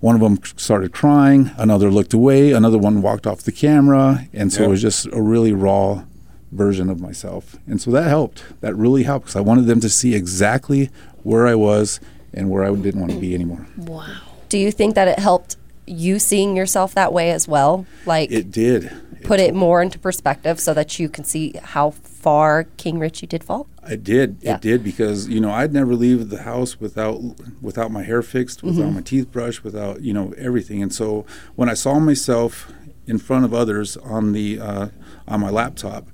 one 0.01 0.15
of 0.15 0.23
them 0.23 0.39
started 0.57 0.93
crying, 0.93 1.51
another 1.59 1.91
looked 1.91 2.15
away, 2.15 2.53
another 2.53 2.79
one 2.79 3.03
walked 3.03 3.27
off 3.27 3.43
the 3.43 3.53
camera. 3.53 4.27
And 4.33 4.51
so 4.51 4.65
it 4.65 4.69
was 4.69 4.83
just 4.83 5.07
a 5.13 5.21
really 5.21 5.53
raw 5.53 6.05
version 6.53 6.89
of 6.89 7.01
myself. 7.01 7.57
And 7.67 7.83
so 7.83 7.91
that 7.91 8.09
helped. 8.09 8.45
That 8.63 8.75
really 8.75 9.03
helped 9.03 9.27
because 9.27 9.37
I 9.37 9.41
wanted 9.41 9.67
them 9.67 9.81
to 9.81 9.91
see 9.91 10.15
exactly 10.15 10.91
where 11.23 11.47
I 11.47 11.55
was 11.55 12.01
and 12.35 12.51
where 12.51 12.65
I 12.65 12.75
didn't 12.75 13.01
want 13.01 13.13
to 13.13 13.19
be 13.19 13.35
anymore. 13.35 13.67
Wow. 13.77 14.17
Do 14.49 14.59
you 14.59 14.71
think 14.71 14.95
that 14.95 15.09
it 15.09 15.19
helped 15.19 15.57
you 15.87 16.19
seeing 16.19 16.57
yourself 16.57 16.95
that 16.95 17.13
way 17.13 17.31
as 17.31 17.49
well? 17.49 17.87
Like 18.05 18.31
it 18.31 18.51
did. 18.51 18.93
Put 19.25 19.41
it, 19.41 19.51
it 19.51 19.55
more 19.55 19.83
into 19.83 19.99
perspective 19.99 20.61
so 20.61 20.73
that 20.75 20.99
you 20.99 21.09
can 21.09 21.25
see 21.25 21.55
how 21.61 21.91
far 21.91 22.65
King 22.77 22.99
Richie 22.99 23.27
did 23.27 23.43
fall. 23.43 23.67
I 23.83 23.97
did. 23.97 24.39
Yeah. 24.41 24.55
It 24.55 24.61
did 24.61 24.85
because 24.85 25.29
you 25.29 25.41
know 25.41 25.51
I'd 25.51 25.73
never 25.73 25.95
leave 25.95 26.29
the 26.29 26.43
house 26.43 26.81
without 26.81 27.21
without 27.61 27.91
my 27.91 28.03
hair 28.03 28.23
fixed, 28.23 28.63
without 28.63 28.83
mm-hmm. 28.83 28.95
my 28.97 29.01
teeth 29.01 29.31
brushed, 29.31 29.65
without 29.65 30.03
you 30.03 30.13
know 30.13 30.35
everything. 30.37 30.83
And 30.83 30.93
so 30.93 31.25
when 31.55 31.69
I 31.69 31.75
saw 31.75 31.99
myself 31.99 32.73
in 33.07 33.19
front 33.19 33.45
of 33.45 33.55
others 33.55 33.97
on 33.97 34.33
the 34.33 34.61
uh, 34.61 34.89
on 35.29 35.41
my 35.41 35.51
laptop, 35.51 36.09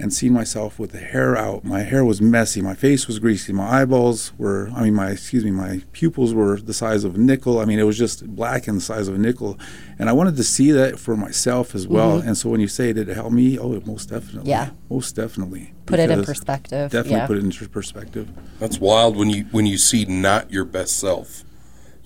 and 0.00 0.12
seeing 0.12 0.32
myself 0.32 0.78
with 0.78 0.92
the 0.92 0.98
hair 0.98 1.36
out. 1.36 1.64
My 1.64 1.82
hair 1.82 2.04
was 2.04 2.20
messy. 2.20 2.60
My 2.60 2.74
face 2.74 3.06
was 3.06 3.18
greasy. 3.18 3.52
My 3.52 3.82
eyeballs 3.82 4.32
were, 4.38 4.70
I 4.74 4.84
mean, 4.84 4.94
my, 4.94 5.10
excuse 5.10 5.44
me, 5.44 5.50
my 5.50 5.82
pupils 5.92 6.34
were 6.34 6.60
the 6.60 6.74
size 6.74 7.04
of 7.04 7.16
a 7.16 7.18
nickel. 7.18 7.58
I 7.58 7.64
mean, 7.64 7.78
it 7.78 7.84
was 7.84 7.98
just 7.98 8.26
black 8.34 8.68
and 8.68 8.76
the 8.76 8.80
size 8.80 9.08
of 9.08 9.14
a 9.14 9.18
nickel. 9.18 9.58
And 9.98 10.08
I 10.08 10.12
wanted 10.12 10.36
to 10.36 10.44
see 10.44 10.70
that 10.72 10.98
for 10.98 11.16
myself 11.16 11.74
as 11.74 11.88
well. 11.88 12.18
Mm-hmm. 12.18 12.28
And 12.28 12.36
so 12.36 12.48
when 12.50 12.60
you 12.60 12.68
say, 12.68 12.92
did 12.92 13.08
it 13.08 13.14
help 13.14 13.32
me? 13.32 13.58
Oh, 13.58 13.74
it 13.74 13.86
most 13.86 14.08
definitely. 14.08 14.50
Yeah. 14.50 14.70
Most 14.90 15.16
definitely. 15.16 15.74
Put 15.86 16.00
it 16.00 16.10
in 16.10 16.24
perspective. 16.24 16.90
Definitely 16.90 17.18
yeah. 17.18 17.26
put 17.26 17.36
it 17.38 17.44
into 17.44 17.68
perspective. 17.68 18.28
That's 18.58 18.78
wild 18.78 19.16
when 19.16 19.30
you 19.30 19.44
when 19.50 19.64
you 19.64 19.78
see 19.78 20.04
not 20.04 20.50
your 20.50 20.64
best 20.64 20.98
self. 20.98 21.44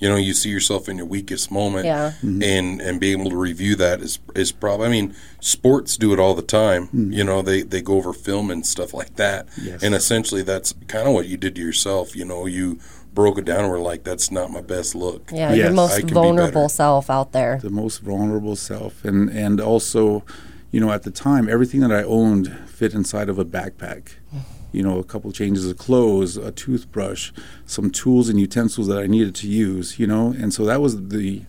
You 0.02 0.08
know, 0.08 0.16
you 0.16 0.34
see 0.34 0.50
yourself 0.50 0.88
in 0.88 0.96
your 0.96 1.06
weakest 1.06 1.52
moment, 1.52 1.86
Yeah. 1.86 2.10
Mm-hmm. 2.24 2.42
and 2.42 2.80
and 2.82 2.98
being 2.98 3.20
able 3.20 3.30
to 3.30 3.36
review 3.36 3.76
that 3.76 4.00
is 4.00 4.18
is 4.34 4.50
probably. 4.50 4.86
I 4.88 4.90
mean, 4.90 5.14
sports 5.38 5.96
do 5.96 6.12
it 6.12 6.18
all 6.18 6.34
the 6.34 6.42
time. 6.42 6.88
Mm-hmm. 6.88 7.12
You 7.12 7.22
know, 7.22 7.40
they 7.40 7.62
they 7.62 7.80
go 7.82 7.94
over 7.98 8.12
film 8.12 8.50
and 8.50 8.66
stuff 8.66 8.92
like 8.92 9.14
that, 9.16 9.46
Yes. 9.62 9.80
and 9.84 9.94
essentially 9.94 10.42
that's 10.42 10.74
kind 10.88 11.06
of 11.06 11.14
what 11.14 11.26
you 11.28 11.36
did 11.36 11.54
to 11.54 11.62
yourself. 11.62 12.16
You 12.16 12.24
know, 12.24 12.46
you 12.46 12.80
broke 13.14 13.38
it 13.38 13.44
down 13.44 13.60
and 13.60 13.70
were 13.70 13.78
like, 13.78 14.02
"That's 14.02 14.32
not 14.32 14.50
my 14.50 14.60
best 14.60 14.96
look." 14.96 15.30
Yeah, 15.32 15.50
Yes. 15.50 15.58
your 15.58 15.66
I 15.68 15.72
most 15.72 15.98
can 15.98 16.06
be 16.08 16.14
vulnerable 16.14 16.68
self 16.68 17.08
out 17.08 17.30
there. 17.30 17.60
the 17.62 17.70
most 17.70 17.98
vulnerable 18.00 18.56
self 18.56 19.04
and 19.04 19.30
and 19.30 19.60
also 19.60 20.24
you 20.72 20.80
know 20.80 20.90
at 20.90 21.02
the 21.04 21.10
time 21.10 21.48
everything 21.48 21.80
that 21.80 21.92
i 21.92 22.02
owned 22.02 22.48
fit 22.66 22.94
inside 22.94 23.28
of 23.28 23.38
a 23.38 23.44
backpack 23.44 24.02
mm-hmm. 24.34 24.38
You 24.72 24.82
know 24.82 24.98
a 24.98 25.04
couple 25.04 25.30
changes 25.32 25.68
of 25.70 25.76
clothes 25.78 26.36
a 26.36 26.50
toothbrush 26.52 27.30
some 27.66 27.90
tools 27.90 28.28
and 28.28 28.40
utensils 28.40 28.86
that 28.88 28.98
i 28.98 29.06
needed 29.06 29.34
to 29.34 29.46
use 29.48 29.98
you 29.98 30.06
know 30.06 30.28
and 30.38 30.52
so 30.54 30.64
that 30.64 30.80
was 30.80 31.08
the 31.08 31.42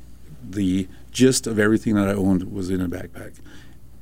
the 0.49 0.87
gist 1.11 1.47
of 1.47 1.57
everything 1.59 1.95
that 1.95 2.07
i 2.07 2.13
owned 2.13 2.51
was 2.51 2.69
in 2.69 2.81
a 2.81 2.87
backpack 2.89 3.33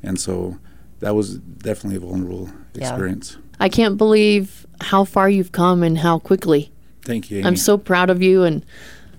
and 0.03 0.19
so 0.19 0.57
that 0.99 1.13
was 1.15 1.37
definitely 1.37 1.97
a 1.97 1.99
vulnerable 1.99 2.49
Yeah. 2.73 2.89
experience 2.89 3.37
I 3.59 3.69
can't 3.69 3.95
believe 3.95 4.65
how 4.79 5.03
far 5.05 5.29
you've 5.29 5.51
come 5.51 5.83
and 5.83 5.99
how 5.99 6.17
quickly. 6.17 6.71
thank 7.05 7.29
you 7.29 7.37
Amy. 7.39 7.47
I'm 7.47 7.55
so 7.55 7.77
proud 7.77 8.09
of 8.09 8.19
you, 8.23 8.41
and 8.41 8.65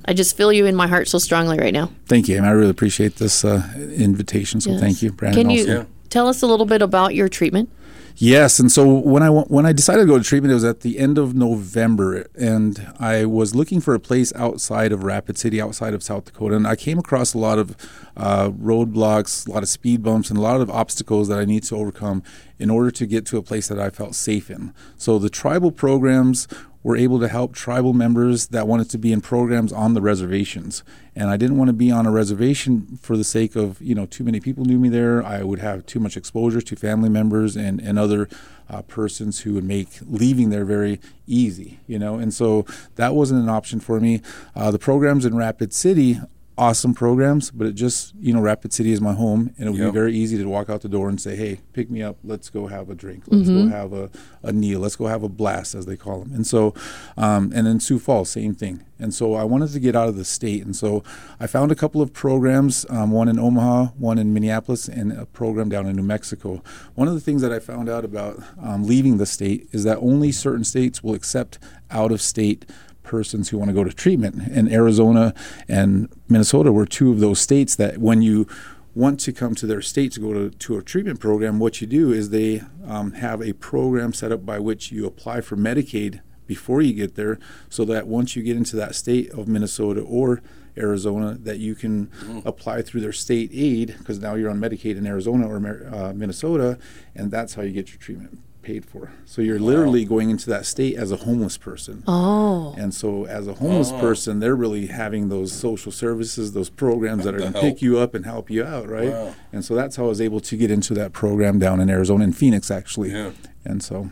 I 0.04 0.14
just 0.14 0.36
feel 0.36 0.52
you 0.52 0.66
in 0.66 0.74
my 0.74 0.88
heart 0.88 1.06
so 1.06 1.18
strongly 1.18 1.58
right 1.58 1.72
now. 1.72 1.90
thank 2.06 2.26
you 2.28 2.36
Amy. 2.38 2.48
i 2.48 2.50
really 2.50 2.70
appreciate 2.70 3.16
this 3.16 3.44
uh, 3.44 3.62
invitation 3.96 4.60
so 4.60 4.70
Yes. 4.70 4.80
thank 4.80 5.00
you 5.02 5.12
brandon 5.12 5.42
Can 5.42 5.50
you 5.50 5.60
also. 5.62 5.78
Yeah. 5.78 5.84
tell 6.10 6.26
us 6.28 6.42
a 6.42 6.46
little 6.48 6.66
bit 6.66 6.82
about 6.82 7.14
your 7.14 7.28
treatment? 7.28 7.68
Yes, 8.16 8.58
and 8.58 8.70
so 8.70 8.86
when 8.86 9.22
I 9.22 9.28
when 9.28 9.64
I 9.66 9.72
decided 9.72 10.02
to 10.02 10.06
go 10.06 10.18
to 10.18 10.24
treatment, 10.24 10.52
it 10.52 10.54
was 10.54 10.64
at 10.64 10.80
the 10.80 10.98
end 10.98 11.18
of 11.18 11.34
November, 11.34 12.26
and 12.38 12.92
I 12.98 13.24
was 13.24 13.54
looking 13.54 13.80
for 13.80 13.94
a 13.94 14.00
place 14.00 14.32
outside 14.34 14.92
of 14.92 15.02
Rapid 15.02 15.38
City, 15.38 15.60
outside 15.60 15.94
of 15.94 16.02
South 16.02 16.26
Dakota, 16.26 16.56
and 16.56 16.66
I 16.66 16.76
came 16.76 16.98
across 16.98 17.34
a 17.34 17.38
lot 17.38 17.58
of 17.58 17.76
uh, 18.16 18.50
roadblocks, 18.50 19.48
a 19.48 19.50
lot 19.50 19.62
of 19.62 19.68
speed 19.68 20.02
bumps, 20.02 20.28
and 20.30 20.38
a 20.38 20.42
lot 20.42 20.60
of 20.60 20.70
obstacles 20.70 21.28
that 21.28 21.38
I 21.38 21.44
need 21.44 21.62
to 21.64 21.76
overcome 21.76 22.22
in 22.58 22.70
order 22.70 22.90
to 22.90 23.06
get 23.06 23.26
to 23.26 23.38
a 23.38 23.42
place 23.42 23.68
that 23.68 23.78
I 23.78 23.90
felt 23.90 24.14
safe 24.14 24.50
in. 24.50 24.74
So 24.96 25.18
the 25.18 25.30
tribal 25.30 25.72
programs 25.72 26.46
were 26.82 26.96
able 26.96 27.20
to 27.20 27.28
help 27.28 27.54
tribal 27.54 27.92
members 27.92 28.48
that 28.48 28.66
wanted 28.66 28.90
to 28.90 28.98
be 28.98 29.12
in 29.12 29.20
programs 29.20 29.72
on 29.72 29.94
the 29.94 30.00
reservations. 30.00 30.82
And 31.14 31.30
I 31.30 31.36
didn't 31.36 31.58
want 31.58 31.68
to 31.68 31.74
be 31.74 31.90
on 31.90 32.06
a 32.06 32.10
reservation 32.10 32.98
for 33.00 33.16
the 33.16 33.24
sake 33.24 33.54
of, 33.54 33.80
you 33.80 33.94
know, 33.94 34.06
too 34.06 34.24
many 34.24 34.40
people 34.40 34.64
knew 34.64 34.78
me 34.78 34.88
there. 34.88 35.24
I 35.24 35.42
would 35.42 35.60
have 35.60 35.86
too 35.86 36.00
much 36.00 36.16
exposure 36.16 36.60
to 36.60 36.76
family 36.76 37.08
members 37.08 37.56
and, 37.56 37.80
and 37.80 37.98
other 37.98 38.28
uh, 38.68 38.82
persons 38.82 39.40
who 39.40 39.54
would 39.54 39.64
make 39.64 39.88
leaving 40.02 40.50
there 40.50 40.64
very 40.64 41.00
easy, 41.26 41.78
you 41.86 41.98
know. 41.98 42.18
And 42.18 42.32
so 42.34 42.66
that 42.96 43.14
wasn't 43.14 43.42
an 43.42 43.48
option 43.48 43.78
for 43.78 44.00
me. 44.00 44.20
Uh, 44.56 44.70
the 44.70 44.78
programs 44.78 45.24
in 45.24 45.36
Rapid 45.36 45.72
City, 45.72 46.18
awesome 46.58 46.92
programs, 46.92 47.50
but 47.50 47.66
it 47.66 47.72
just, 47.72 48.14
you 48.20 48.32
know, 48.32 48.40
Rapid 48.40 48.72
City 48.74 48.92
is 48.92 49.00
my 49.00 49.14
home, 49.14 49.54
and 49.56 49.66
it 49.68 49.70
would 49.70 49.80
Yep. 49.80 49.92
be 49.92 49.98
very 49.98 50.14
easy 50.14 50.36
to 50.36 50.44
walk 50.44 50.68
out 50.68 50.82
the 50.82 50.88
door 50.88 51.08
and 51.08 51.18
say, 51.20 51.34
hey, 51.34 51.60
pick 51.72 51.90
me 51.90 52.02
up, 52.02 52.18
let's 52.22 52.50
go 52.50 52.66
have 52.66 52.90
a 52.90 52.94
drink, 52.94 53.24
let's 53.28 53.48
go 53.48 53.66
have 53.68 53.92
a, 53.94 54.10
a 54.42 54.52
meal, 54.52 54.80
let's 54.80 54.96
go 54.96 55.06
have 55.06 55.22
a 55.22 55.28
blast, 55.30 55.74
as 55.74 55.86
they 55.86 55.96
call 55.96 56.20
them. 56.20 56.32
And 56.34 56.46
so, 56.46 56.74
um, 57.16 57.52
and 57.54 57.66
then 57.66 57.80
Sioux 57.80 57.98
Falls, 57.98 58.28
same 58.30 58.54
thing. 58.54 58.84
And 58.98 59.12
so 59.12 59.34
I 59.34 59.44
wanted 59.44 59.70
to 59.72 59.80
get 59.80 59.96
out 59.96 60.08
of 60.08 60.16
the 60.16 60.24
state. 60.24 60.64
And 60.64 60.76
so 60.76 61.02
I 61.40 61.46
found 61.48 61.72
a 61.72 61.74
couple 61.74 62.00
of 62.02 62.12
programs, 62.12 62.86
um, 62.88 63.10
one 63.10 63.28
in 63.28 63.38
Omaha, 63.38 63.86
one 63.98 64.18
in 64.18 64.32
Minneapolis, 64.32 64.88
and 64.88 65.10
a 65.12 65.26
program 65.26 65.68
down 65.70 65.86
in 65.86 65.96
New 65.96 66.02
Mexico. 66.04 66.62
One 66.94 67.08
of 67.08 67.14
the 67.14 67.20
things 67.20 67.42
that 67.42 67.50
I 67.50 67.58
found 67.58 67.88
out 67.88 68.04
about 68.04 68.40
um, 68.62 68.84
leaving 68.86 69.16
the 69.16 69.26
state 69.26 69.68
is 69.72 69.82
that 69.84 69.98
only 69.98 70.30
certain 70.30 70.64
states 70.64 71.02
will 71.02 71.14
accept 71.14 71.58
out 71.90 72.12
of 72.12 72.20
state 72.22 72.64
persons 73.02 73.48
who 73.48 73.58
want 73.58 73.68
to 73.68 73.74
go 73.74 73.84
to 73.84 73.92
treatment. 73.92 74.36
And 74.50 74.72
Arizona 74.72 75.34
and 75.68 76.08
Minnesota 76.28 76.72
were 76.72 76.86
two 76.86 77.10
of 77.10 77.20
those 77.20 77.40
states 77.40 77.76
that 77.76 77.98
when 77.98 78.22
you 78.22 78.46
want 78.94 79.20
to 79.20 79.32
come 79.32 79.54
to 79.54 79.66
their 79.66 79.80
state 79.80 80.12
to 80.12 80.20
go 80.20 80.32
to, 80.32 80.50
to 80.50 80.76
a 80.76 80.82
treatment 80.82 81.20
program, 81.20 81.58
what 81.58 81.80
you 81.80 81.86
do 81.86 82.12
is 82.12 82.30
they 82.30 82.62
um, 82.86 83.12
have 83.12 83.40
a 83.40 83.52
program 83.54 84.12
set 84.12 84.32
up 84.32 84.44
by 84.44 84.58
which 84.58 84.92
you 84.92 85.06
apply 85.06 85.40
for 85.40 85.56
Medicaid 85.56 86.20
before 86.46 86.82
you 86.82 86.92
get 86.92 87.14
there 87.14 87.38
so 87.68 87.84
that 87.84 88.06
once 88.06 88.36
you 88.36 88.42
get 88.42 88.56
into 88.56 88.76
that 88.76 88.94
state 88.94 89.30
of 89.30 89.48
Minnesota 89.48 90.02
or 90.02 90.42
Arizona 90.76 91.36
that 91.40 91.58
you 91.58 91.74
can 91.74 92.10
apply 92.44 92.82
through 92.82 93.00
their 93.00 93.12
state 93.12 93.50
aid 93.52 93.94
because 93.98 94.18
now 94.18 94.34
you're 94.34 94.50
on 94.50 94.58
Medicaid 94.58 94.96
in 94.96 95.06
Arizona 95.06 95.46
or 95.46 95.56
uh, 95.56 96.12
Minnesota 96.14 96.78
and 97.14 97.30
that's 97.30 97.54
how 97.54 97.62
you 97.62 97.72
get 97.72 97.90
your 97.90 97.98
treatment 97.98 98.38
paid 98.62 98.84
for. 98.84 99.12
So 99.24 99.42
you're 99.42 99.58
literally 99.58 100.04
going 100.04 100.30
into 100.30 100.48
that 100.50 100.64
state 100.66 100.96
as 100.96 101.10
a 101.12 101.16
homeless 101.16 101.56
person. 101.58 102.02
Oh, 102.06 102.74
And 102.78 102.94
so, 102.94 103.24
as 103.26 103.46
a 103.46 103.54
homeless 103.54 103.90
person, 103.92 104.40
they're 104.40 104.54
really 104.56 104.86
having 104.86 105.28
those 105.28 105.52
social 105.52 105.92
services, 105.92 106.52
those 106.52 106.70
programs 106.70 107.24
that 107.24 107.34
are 107.34 107.38
going 107.38 107.52
to 107.52 107.60
pick 107.60 107.82
you 107.82 107.98
up 107.98 108.14
and 108.14 108.24
help 108.24 108.50
you 108.50 108.64
out, 108.64 108.88
right? 108.88 109.10
Wow. 109.10 109.34
And 109.52 109.64
so 109.64 109.74
that's 109.74 109.96
how 109.96 110.04
I 110.04 110.08
was 110.08 110.20
able 110.20 110.40
to 110.40 110.56
get 110.56 110.70
into 110.70 110.94
that 110.94 111.12
program 111.12 111.58
down 111.58 111.80
in 111.80 111.90
Arizona, 111.90 112.24
in 112.24 112.32
Phoenix, 112.32 112.70
actually. 112.70 113.10
Yeah. 113.12 113.32
And 113.64 113.82
so 113.82 114.10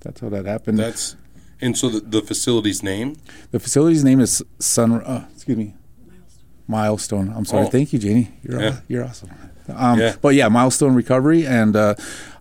that's 0.00 0.20
how 0.20 0.28
that 0.30 0.46
happened. 0.46 0.78
That's 0.78 1.16
and 1.60 1.76
so 1.76 1.88
the, 1.90 2.00
the 2.00 2.22
facility's 2.22 2.82
name. 2.82 3.16
the 3.50 3.60
facility's 3.60 4.02
name 4.02 4.20
is 4.20 4.42
Sun. 4.58 4.92
Uh, 4.92 5.26
excuse 5.34 5.58
me, 5.58 5.74
Milestone. 6.66 7.26
Milestone. 7.26 7.32
I'm 7.36 7.44
sorry. 7.44 7.66
Oh. 7.66 7.70
Thank 7.70 7.92
you, 7.92 7.98
Janie. 7.98 8.30
You're 8.42 8.60
Yeah. 8.62 8.80
you're 8.88 9.04
awesome. 9.04 9.30
Um, 9.76 9.98
Yeah. 9.98 10.16
But 10.20 10.34
yeah, 10.34 10.48
Milestone 10.48 10.94
Recovery, 10.94 11.46
and 11.46 11.74
uh, 11.76 11.94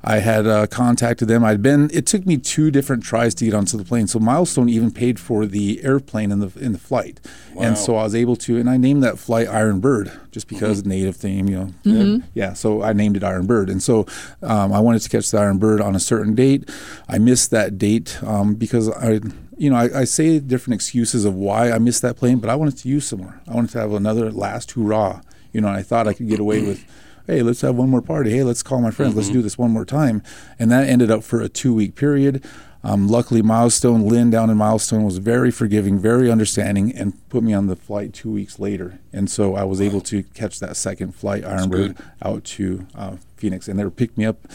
I 0.04 0.20
had 0.20 0.48
uh, 0.48 0.66
contacted 0.68 1.28
them. 1.28 1.44
I'd 1.44 1.62
been. 1.62 1.90
It 1.94 2.06
took 2.06 2.26
me 2.26 2.38
two 2.38 2.72
different 2.72 3.04
tries 3.04 3.36
to 3.36 3.46
get 3.46 3.54
onto 3.54 3.78
the 3.78 3.84
plane. 3.84 4.08
So 4.08 4.18
Milestone 4.20 4.70
even 4.70 4.92
paid 4.92 5.20
for 5.20 5.46
the 5.46 5.84
airplane 5.84 6.32
in 6.32 6.40
the 6.40 6.52
in 6.60 6.72
the 6.72 6.80
flight, 6.80 7.20
Wow. 7.54 7.64
and 7.68 7.78
so 7.78 7.96
I 7.98 8.04
was 8.04 8.16
able 8.16 8.36
to. 8.38 8.58
And 8.58 8.70
I 8.70 8.78
named 8.78 9.04
that 9.04 9.20
flight 9.20 9.48
Iron 9.50 9.80
Bird 9.82 10.12
just 10.32 10.48
because 10.48 10.86
native 10.86 11.16
theme, 11.18 11.50
you 11.50 11.74
know. 11.84 12.22
Yeah. 12.34 12.54
So 12.54 12.82
I 12.82 12.94
named 12.94 13.18
it 13.18 13.24
Iron 13.24 13.46
Bird, 13.46 13.70
and 13.70 13.84
so 13.84 14.06
um, 14.42 14.72
I 14.72 14.80
wanted 14.80 15.02
to 15.02 15.10
catch 15.10 15.32
the 15.32 15.40
Iron 15.40 15.58
Bird 15.58 15.82
on 15.82 15.96
a 15.96 16.00
certain 16.00 16.34
date. 16.34 16.70
I 17.10 17.18
missed 17.18 17.52
that 17.52 17.78
date 17.78 18.18
um, 18.24 18.56
because 18.56 18.90
I 18.90 19.20
you 19.58 19.70
know, 19.70 19.76
I, 19.76 19.90
I 20.02 20.04
say 20.06 20.40
different 20.40 20.76
excuses 20.76 21.26
of 21.26 21.36
why 21.36 21.72
I 21.72 21.80
missed 21.80 22.02
that 22.04 22.16
plane, 22.16 22.40
but 22.40 22.50
I 22.50 22.56
wanted 22.56 22.78
to 22.78 22.88
use 22.88 23.06
some 23.08 23.20
more. 23.20 23.42
I 23.46 23.54
wanted 23.54 23.72
to 23.72 23.80
have 23.80 23.92
another 23.92 24.32
last 24.32 24.72
hurrah. 24.72 25.20
You 25.52 25.60
know, 25.60 25.68
and 25.68 25.76
I 25.76 25.82
thought 25.82 26.08
I 26.08 26.14
could 26.14 26.30
get 26.30 26.40
away 26.40 26.62
with, 26.62 26.86
hey, 27.30 27.42
let's 27.44 27.62
have 27.62 27.76
one 27.76 27.90
more 27.90 28.02
party. 28.02 28.32
Hey, 28.32 28.44
let's 28.44 28.64
call 28.64 28.82
my 28.82 28.92
friends. 28.92 29.16
Let's 29.16 29.30
do 29.30 29.42
this 29.42 29.58
one 29.58 29.72
more 29.72 29.86
time. 29.86 30.24
And 30.58 30.72
that 30.72 30.88
ended 30.88 31.12
up 31.12 31.24
for 31.24 31.42
a 31.42 31.50
two 31.50 31.74
week 31.74 31.96
period. 31.96 32.44
Um, 32.82 33.08
luckily, 33.10 33.42
Milestone, 33.42 34.08
Lynn 34.08 34.30
down 34.30 34.50
in 34.50 34.56
Milestone 34.58 35.04
was 35.04 35.18
very 35.18 35.52
forgiving, 35.52 36.00
very 36.00 36.32
understanding, 36.32 36.96
and 36.96 37.14
put 37.30 37.44
me 37.44 37.54
on 37.54 37.68
the 37.68 37.76
flight 37.76 38.14
two 38.14 38.32
weeks 38.32 38.58
later. 38.58 39.00
And 39.12 39.30
so 39.30 39.56
I 39.56 39.64
was 39.66 39.82
able 39.82 40.00
to 40.02 40.24
catch 40.24 40.60
that 40.62 40.78
second 40.78 41.14
flight, 41.14 41.44
Ironbird, 41.44 42.02
out 42.22 42.46
to 42.46 42.88
uh, 42.96 43.18
Phoenix. 43.36 43.68
And 43.68 43.78
they 43.78 43.90
picked 43.90 44.18
me 44.18 44.26
up, 44.26 44.48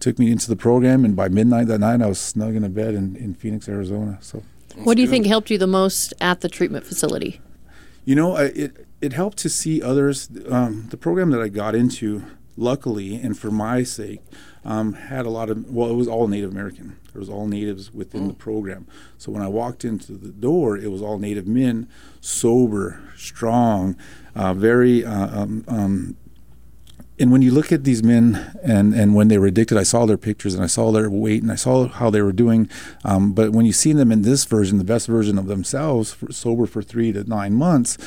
took 0.00 0.18
me 0.18 0.30
into 0.30 0.48
the 0.48 0.56
program, 0.56 1.02
and 1.04 1.16
by 1.16 1.28
midnight 1.28 1.66
that 1.68 1.78
night, 1.78 2.02
I 2.02 2.06
was 2.06 2.20
snug 2.20 2.54
in 2.54 2.62
a 2.62 2.68
bed 2.68 2.94
in, 2.94 3.16
in 3.16 3.32
Phoenix, 3.34 3.68
Arizona. 3.70 4.18
So 4.20 4.42
what 4.76 4.96
do 4.96 5.02
you 5.02 5.08
think 5.08 5.24
helped 5.24 5.50
you 5.50 5.56
the 5.56 5.66
most 5.66 6.12
at 6.20 6.42
the 6.42 6.50
treatment 6.50 6.84
facility? 6.84 7.40
You 8.04 8.14
know, 8.16 8.36
I- 8.36 8.44
it 8.54 8.86
it 9.02 9.12
helped 9.12 9.36
to 9.38 9.48
see 9.48 9.82
others. 9.82 10.30
Um, 10.48 10.86
the 10.90 10.96
program 10.96 11.30
that 11.30 11.42
I 11.42 11.48
got 11.48 11.74
into, 11.74 12.24
luckily 12.56 13.16
and 13.16 13.36
for 13.36 13.50
my 13.50 13.82
sake, 13.82 14.20
um, 14.64 14.92
had 14.94 15.26
a 15.26 15.30
lot 15.30 15.50
of. 15.50 15.68
Well, 15.70 15.90
it 15.90 15.96
was 15.96 16.08
all 16.08 16.28
Native 16.28 16.52
American. 16.52 16.96
There 17.12 17.20
was 17.20 17.28
all 17.28 17.46
natives 17.46 17.92
within 17.92 18.28
the 18.28 18.34
program. 18.34 18.86
So 19.18 19.32
when 19.32 19.42
I 19.42 19.48
walked 19.48 19.84
into 19.84 20.12
the 20.12 20.30
door, 20.30 20.78
it 20.78 20.90
was 20.90 21.02
all 21.02 21.18
Native 21.18 21.46
men, 21.46 21.88
sober, 22.20 23.02
strong, 23.16 23.96
uh, 24.34 24.54
very. 24.54 25.04
Uh, 25.04 25.42
um, 25.42 25.64
um, 25.68 26.16
and 27.18 27.30
when 27.30 27.42
you 27.42 27.50
look 27.50 27.70
at 27.70 27.84
these 27.84 28.02
men 28.02 28.56
and, 28.64 28.94
and 28.94 29.14
when 29.14 29.28
they 29.28 29.38
were 29.38 29.46
addicted, 29.46 29.76
I 29.76 29.82
saw 29.82 30.06
their 30.06 30.16
pictures 30.16 30.54
and 30.54 30.64
I 30.64 30.66
saw 30.66 30.90
their 30.90 31.10
weight 31.10 31.42
and 31.42 31.52
I 31.52 31.56
saw 31.56 31.86
how 31.86 32.08
they 32.08 32.22
were 32.22 32.32
doing. 32.32 32.68
Um, 33.04 33.32
but 33.32 33.50
when 33.52 33.66
you 33.66 33.72
see 33.72 33.92
them 33.92 34.10
in 34.10 34.22
this 34.22 34.44
version, 34.44 34.78
the 34.78 34.84
best 34.84 35.06
version 35.06 35.38
of 35.38 35.46
themselves, 35.46 36.14
for, 36.14 36.32
sober 36.32 36.66
for 36.66 36.82
three 36.82 37.12
to 37.12 37.22
nine 37.24 37.54
months, 37.54 37.98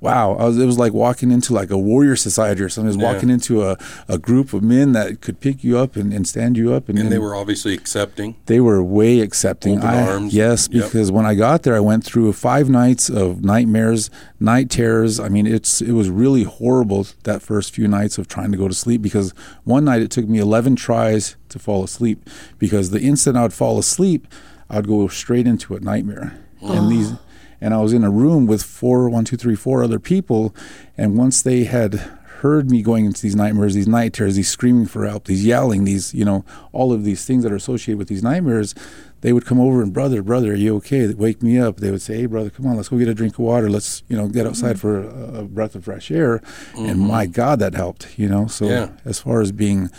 wow, 0.00 0.34
was, 0.34 0.58
it 0.58 0.64
was 0.66 0.78
like 0.78 0.92
walking 0.92 1.30
into 1.30 1.52
like 1.52 1.70
a 1.70 1.76
warrior 1.78 2.16
society 2.16 2.62
or 2.62 2.68
something. 2.68 2.86
It 2.86 2.96
was 2.96 3.02
Yeah. 3.02 3.12
walking 3.12 3.28
into 3.30 3.62
a, 3.64 3.76
a 4.08 4.18
group 4.18 4.52
of 4.54 4.62
men 4.62 4.92
that 4.92 5.20
could 5.20 5.40
pick 5.40 5.62
you 5.62 5.76
up 5.78 5.94
and, 5.96 6.12
and 6.12 6.26
stand 6.26 6.56
you 6.56 6.72
up. 6.72 6.88
And, 6.88 6.98
And 6.98 7.12
they 7.12 7.18
were 7.18 7.34
obviously 7.34 7.74
accepting. 7.74 8.36
they 8.46 8.60
were 8.60 8.82
way 8.82 9.20
accepting. 9.20 9.78
Open 9.78 9.88
I- 9.90 10.06
arms. 10.06 10.32
Yes, 10.34 10.68
Yep. 10.72 10.84
because 10.84 11.12
when 11.12 11.26
I 11.26 11.34
got 11.34 11.64
there, 11.64 11.76
I 11.76 11.80
went 11.80 12.04
through 12.04 12.32
five 12.32 12.70
nights 12.70 13.10
of 13.10 13.44
nightmares, 13.44 14.08
night 14.38 14.70
terrors. 14.70 15.20
I 15.20 15.28
mean, 15.28 15.46
it's 15.46 15.82
it 15.82 15.92
was 15.92 16.08
really 16.08 16.44
horrible 16.44 17.06
that 17.24 17.42
first 17.42 17.74
few 17.74 17.86
nights 17.86 18.16
of 18.18 18.26
trying 18.26 18.52
to 18.52 18.58
go 18.58 18.68
to 18.68 18.74
sleep 18.74 19.02
because 19.02 19.34
one 19.64 19.84
night 19.84 20.00
it 20.02 20.10
took 20.10 20.26
me 20.28 20.38
11 20.38 20.76
tries 20.76 21.36
to 21.50 21.58
fall 21.58 21.84
asleep 21.84 22.28
because 22.58 22.90
the 22.90 23.00
instant 23.00 23.36
I'd 23.36 23.52
fall 23.52 23.78
asleep, 23.78 24.26
I'd 24.70 24.86
go 24.86 25.08
straight 25.08 25.46
into 25.46 25.74
a 25.74 25.80
nightmare. 25.80 26.38
And 26.62 26.86
oh. 26.86 26.88
these 26.88 27.12
and 27.60 27.74
I 27.74 27.78
was 27.78 27.92
in 27.92 28.04
a 28.04 28.10
room 28.10 28.46
with 28.46 28.62
four, 28.62 29.08
one, 29.08 29.24
two, 29.24 29.36
three, 29.36 29.56
four 29.56 29.82
other 29.82 29.98
people, 29.98 30.54
and 30.96 31.16
once 31.16 31.42
they 31.42 31.64
had 31.64 31.94
heard 32.40 32.70
me 32.70 32.80
going 32.80 33.04
into 33.04 33.20
these 33.20 33.36
nightmares, 33.36 33.74
these 33.74 33.86
night 33.86 34.14
terrors, 34.14 34.34
these 34.36 34.48
screaming 34.48 34.86
for 34.86 35.06
help, 35.06 35.24
these 35.26 35.44
yelling, 35.44 35.84
these, 35.84 36.14
you 36.14 36.24
know, 36.24 36.42
all 36.72 36.90
of 36.90 37.04
these 37.04 37.26
things 37.26 37.42
that 37.42 37.52
are 37.52 37.56
associated 37.56 37.98
with 37.98 38.08
these 38.08 38.22
nightmares, 38.22 38.74
they 39.20 39.34
would 39.34 39.44
come 39.44 39.60
over 39.60 39.82
and, 39.82 39.92
brother, 39.92 40.22
brother, 40.22 40.52
are 40.52 40.56
you 40.56 40.74
okay? 40.76 41.04
They'd 41.04 41.18
wake 41.18 41.42
me 41.42 41.58
up. 41.58 41.76
They 41.76 41.90
would 41.90 42.00
say, 42.00 42.16
hey, 42.16 42.26
brother, 42.26 42.48
come 42.48 42.66
on, 42.66 42.76
let's 42.76 42.88
go 42.88 42.96
get 42.96 43.08
a 43.08 43.14
drink 43.14 43.34
of 43.34 43.40
water. 43.40 43.68
Let's, 43.68 44.02
you 44.08 44.16
know, 44.16 44.26
get 44.26 44.46
outside 44.46 44.76
mm-hmm. 44.76 44.78
for 44.78 45.02
a, 45.02 45.40
a 45.40 45.44
breath 45.44 45.74
of 45.74 45.84
fresh 45.84 46.10
air. 46.10 46.36
And 46.74 46.96
mm-hmm. 46.96 47.08
my 47.08 47.26
God, 47.26 47.58
that 47.58 47.74
helped, 47.74 48.18
you 48.18 48.26
know? 48.30 48.46
So 48.46 48.68
Yeah. 48.68 48.88
as 49.04 49.20
far 49.20 49.42
as 49.42 49.52
being, 49.52 49.90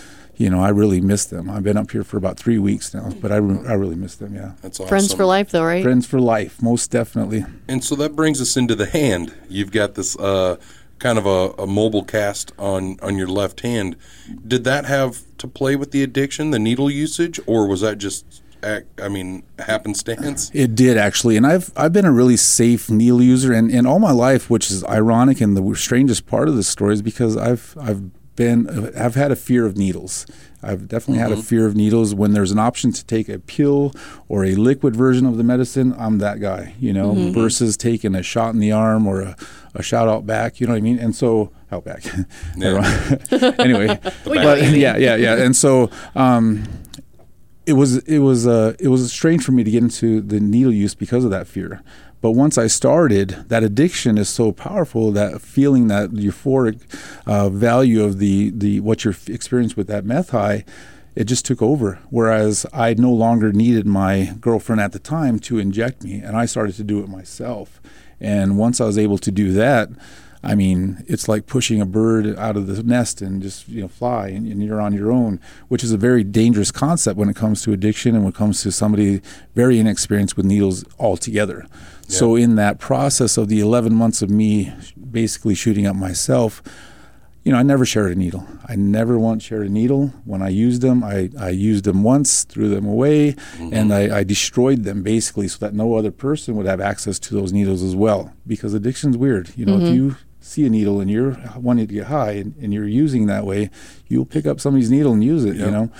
you 0.42 0.50
know, 0.50 0.60
I 0.62 0.70
really 0.70 1.02
miss 1.02 1.26
them. 1.26 1.50
I've 1.50 1.64
been 1.64 1.78
up 1.78 1.92
here 1.92 2.04
for 2.04 2.18
about 2.18 2.38
three 2.38 2.58
weeks 2.58 2.94
now, 2.94 3.10
but 3.22 3.32
I, 3.32 3.38
re- 3.38 3.68
I 3.68 3.74
really 3.74 3.96
miss 3.96 4.16
them, 4.16 4.34
yeah. 4.36 4.54
That's 4.62 4.80
awesome. 4.80 4.90
Friends 4.90 5.14
for 5.14 5.26
life, 5.26 5.52
though, 5.52 5.64
right? 5.64 5.84
Friends 5.84 6.06
for 6.08 6.20
life, 6.20 6.62
most 6.62 6.90
definitely. 6.92 7.46
And 7.68 7.84
so 7.84 7.96
that 7.96 8.16
brings 8.16 8.42
us 8.42 8.58
into 8.58 8.76
the 8.76 8.88
hand. 8.88 9.34
You've 9.48 9.72
got 9.72 9.94
this 9.96 10.18
uh, 10.18 10.58
kind 11.00 11.18
of 11.18 11.26
a, 11.26 11.54
a 11.62 11.68
mobile 11.68 12.04
cast 12.04 12.52
on, 12.58 12.98
on 13.02 13.18
your 13.18 13.28
left 13.28 13.62
hand. 13.62 13.96
Did 14.48 14.64
that 14.64 14.86
have 14.86 15.20
to 15.38 15.48
play 15.48 15.76
with 15.76 15.92
the 15.92 16.04
addiction, 16.04 16.52
the 16.52 16.60
needle 16.60 16.90
usage, 16.90 17.40
or 17.46 17.68
was 17.68 17.82
that 17.82 17.98
just, 18.00 18.42
ac- 18.64 18.86
I 19.02 19.10
mean, 19.10 19.44
happenstance? 19.60 20.52
It 20.54 20.76
did 20.76 20.98
actually, 20.98 21.38
and 21.38 21.46
I've 21.48 21.72
I've 21.76 21.94
been 21.94 22.06
a 22.06 22.12
really 22.12 22.38
safe 22.38 22.90
needle 22.90 23.22
user, 23.22 23.54
and, 23.54 23.72
and 23.72 23.88
all 23.88 24.00
my 24.00 24.12
life, 24.12 24.50
which 24.50 24.70
is 24.72 24.84
ironic, 24.86 25.42
and 25.42 25.56
the 25.58 25.76
strangest 25.76 26.26
part 26.28 26.48
of 26.48 26.56
this 26.56 26.68
story 26.68 26.94
is 26.94 27.02
because 27.02 27.38
I've 27.38 27.76
I've 27.80 28.02
been 28.42 28.94
I've 28.98 29.16
had 29.16 29.32
a 29.32 29.36
fear 29.36 29.66
of 29.66 29.78
needles. 29.78 30.26
I've 30.64 30.88
definitely 30.88 31.20
had 31.20 31.32
a 31.32 31.42
fear 31.42 31.66
of 31.66 31.76
needles. 31.76 32.14
When 32.14 32.34
there's 32.34 32.52
an 32.52 32.60
option 32.60 32.92
to 32.92 33.06
take 33.06 33.30
a 33.30 33.40
pill 33.40 33.94
or 34.28 34.46
a 34.46 34.54
liquid 34.56 34.96
version 34.96 35.26
of 35.26 35.38
the 35.38 35.44
medicine, 35.44 35.96
I'm 35.98 36.20
that 36.20 36.40
guy, 36.40 36.76
you 36.80 36.94
know, 36.94 37.14
versus 37.32 37.76
taking 37.78 38.14
a 38.14 38.22
shot 38.22 38.54
in 38.54 38.60
the 38.60 38.72
arm 38.72 39.08
or 39.08 39.22
a, 39.22 39.36
a 39.74 39.82
shot 39.82 40.08
out 40.08 40.28
back, 40.28 40.60
you 40.60 40.68
know 40.68 40.74
what 40.74 40.78
I 40.78 40.82
mean? 40.82 41.00
And 41.00 41.16
so 41.16 41.52
out 41.72 41.84
back. 41.84 42.04
anyway, 43.60 44.00
but, 44.26 44.62
yeah, 44.72 44.98
yeah, 44.98 45.16
yeah. 45.16 45.36
And 45.38 45.56
so 45.56 45.90
um, 46.16 46.64
it 47.66 47.74
was 47.74 47.98
it 48.00 48.20
was 48.20 48.46
uh, 48.46 48.76
it 48.80 48.90
was 48.90 49.12
strange 49.12 49.44
for 49.44 49.54
me 49.54 49.64
to 49.64 49.72
get 49.72 49.82
into 49.82 50.22
the 50.22 50.40
needle 50.40 50.74
use 50.74 50.94
because 50.94 51.24
of 51.24 51.32
that 51.32 51.48
fear. 51.48 51.82
But 52.22 52.32
once 52.32 52.58
I 52.58 52.68
started, 52.68 53.46
that 53.48 53.64
addiction 53.64 54.18
is 54.20 54.30
so 54.30 54.52
powerful 54.52 55.12
that 55.12 55.42
feeling 55.42 55.88
that 55.88 56.12
euphoric 56.12 56.80
uh, 57.26 57.50
value 57.50 58.04
of 58.04 58.20
the 58.20 58.52
the 58.52 58.80
what 58.80 59.04
you're 59.04 59.16
experienced 59.28 59.76
with 59.76 59.88
that 59.88 60.06
meth 60.06 60.30
high, 60.30 60.64
it 61.16 61.24
just 61.26 61.46
took 61.46 61.62
over. 61.62 62.00
Whereas 62.12 62.66
I 62.72 62.94
no 62.94 63.12
longer 63.12 63.52
needed 63.52 63.88
my 63.88 64.36
girlfriend 64.40 64.82
at 64.82 64.92
the 64.92 65.00
time 65.00 65.40
to 65.40 65.58
inject 65.58 66.04
me, 66.04 66.20
and 66.20 66.38
I 66.38 66.46
started 66.46 66.76
to 66.76 66.84
do 66.84 67.00
it 67.00 67.10
myself. 67.10 67.82
And 68.20 68.56
once 68.56 68.80
I 68.80 68.86
was 68.86 69.00
able 69.00 69.18
to 69.18 69.32
do 69.32 69.52
that, 69.54 69.90
I 70.44 70.56
mean, 70.56 71.04
it's 71.08 71.28
like 71.28 71.46
pushing 71.46 71.82
a 71.82 71.86
bird 71.86 72.36
out 72.38 72.58
of 72.58 72.68
the 72.68 72.82
nest 72.82 73.22
and 73.22 73.42
just 73.42 73.68
you 73.68 73.82
know 73.82 73.88
fly, 73.88 74.30
and, 74.30 74.48
and 74.48 74.64
you're 74.64 74.82
on 74.82 74.94
your 74.94 75.12
own, 75.12 75.40
which 75.68 75.84
is 75.84 75.92
a 75.92 75.98
very 75.98 76.24
dangerous 76.24 76.72
concept 76.72 77.18
when 77.18 77.30
it 77.30 77.36
comes 77.36 77.62
to 77.64 77.74
addiction 77.74 78.16
and 78.16 78.24
when 78.24 78.34
it 78.34 78.38
comes 78.38 78.62
to 78.64 78.72
somebody 78.72 79.22
very 79.54 79.78
inexperienced 79.78 80.36
with 80.38 80.46
needles 80.46 80.84
altogether. 81.00 81.66
So 82.08 82.36
in 82.36 82.56
that 82.56 82.78
process 82.78 83.38
of 83.38 83.48
the 83.48 83.62
11 83.62 83.96
months 83.96 84.22
of 84.22 84.30
me 84.30 84.74
basically 85.12 85.56
shooting 85.56 85.88
up 85.88 85.96
myself, 85.96 86.62
you 87.44 87.52
know, 87.52 87.58
I 87.58 87.64
never 87.64 87.86
shared 87.86 88.12
a 88.12 88.16
needle. 88.16 88.46
I 88.68 88.76
never 88.76 89.18
once 89.18 89.44
shared 89.44 89.66
a 89.66 89.70
needle. 89.70 90.08
When 90.26 90.42
I 90.42 90.50
used 90.50 90.82
them, 90.82 91.04
I, 91.04 91.30
I 91.40 91.50
used 91.50 91.86
them 91.86 92.04
once, 92.04 92.44
threw 92.44 92.70
them 92.70 92.86
away, 92.86 93.32
mm-hmm. 93.32 93.74
and 93.74 93.94
I, 93.94 94.20
I 94.20 94.24
destroyed 94.24 94.84
them 94.84 95.02
basically 95.02 95.48
so 95.48 95.58
that 95.60 95.74
no 95.74 95.96
other 95.96 96.12
person 96.12 96.56
would 96.58 96.68
have 96.68 96.82
access 96.82 97.18
to 97.20 97.34
those 97.34 97.52
needles 97.52 97.82
as 97.82 97.96
well. 97.96 98.34
Because 98.46 98.74
addiction's 98.74 99.18
weird. 99.18 99.52
You 99.56 99.66
know, 99.66 99.78
if 99.78 99.84
mm-hmm. 99.84 99.94
you 99.96 100.16
see 100.44 100.66
a 100.66 100.70
needle 100.70 101.00
and 101.00 101.10
you're 101.10 101.38
wanting 101.56 101.88
to 101.88 101.94
get 101.94 102.08
high 102.08 102.32
and, 102.32 102.56
and 102.62 102.74
you're 102.74 102.88
using 102.88 103.28
that 103.28 103.46
way, 103.46 103.70
you'll 104.08 104.26
pick 104.26 104.46
up 104.46 104.60
somebody's 104.60 104.90
needle 104.92 105.14
and 105.14 105.24
use 105.24 105.46
it, 105.46 105.56
Yeah. 105.56 105.66
you 105.66 105.72
know. 105.72 105.92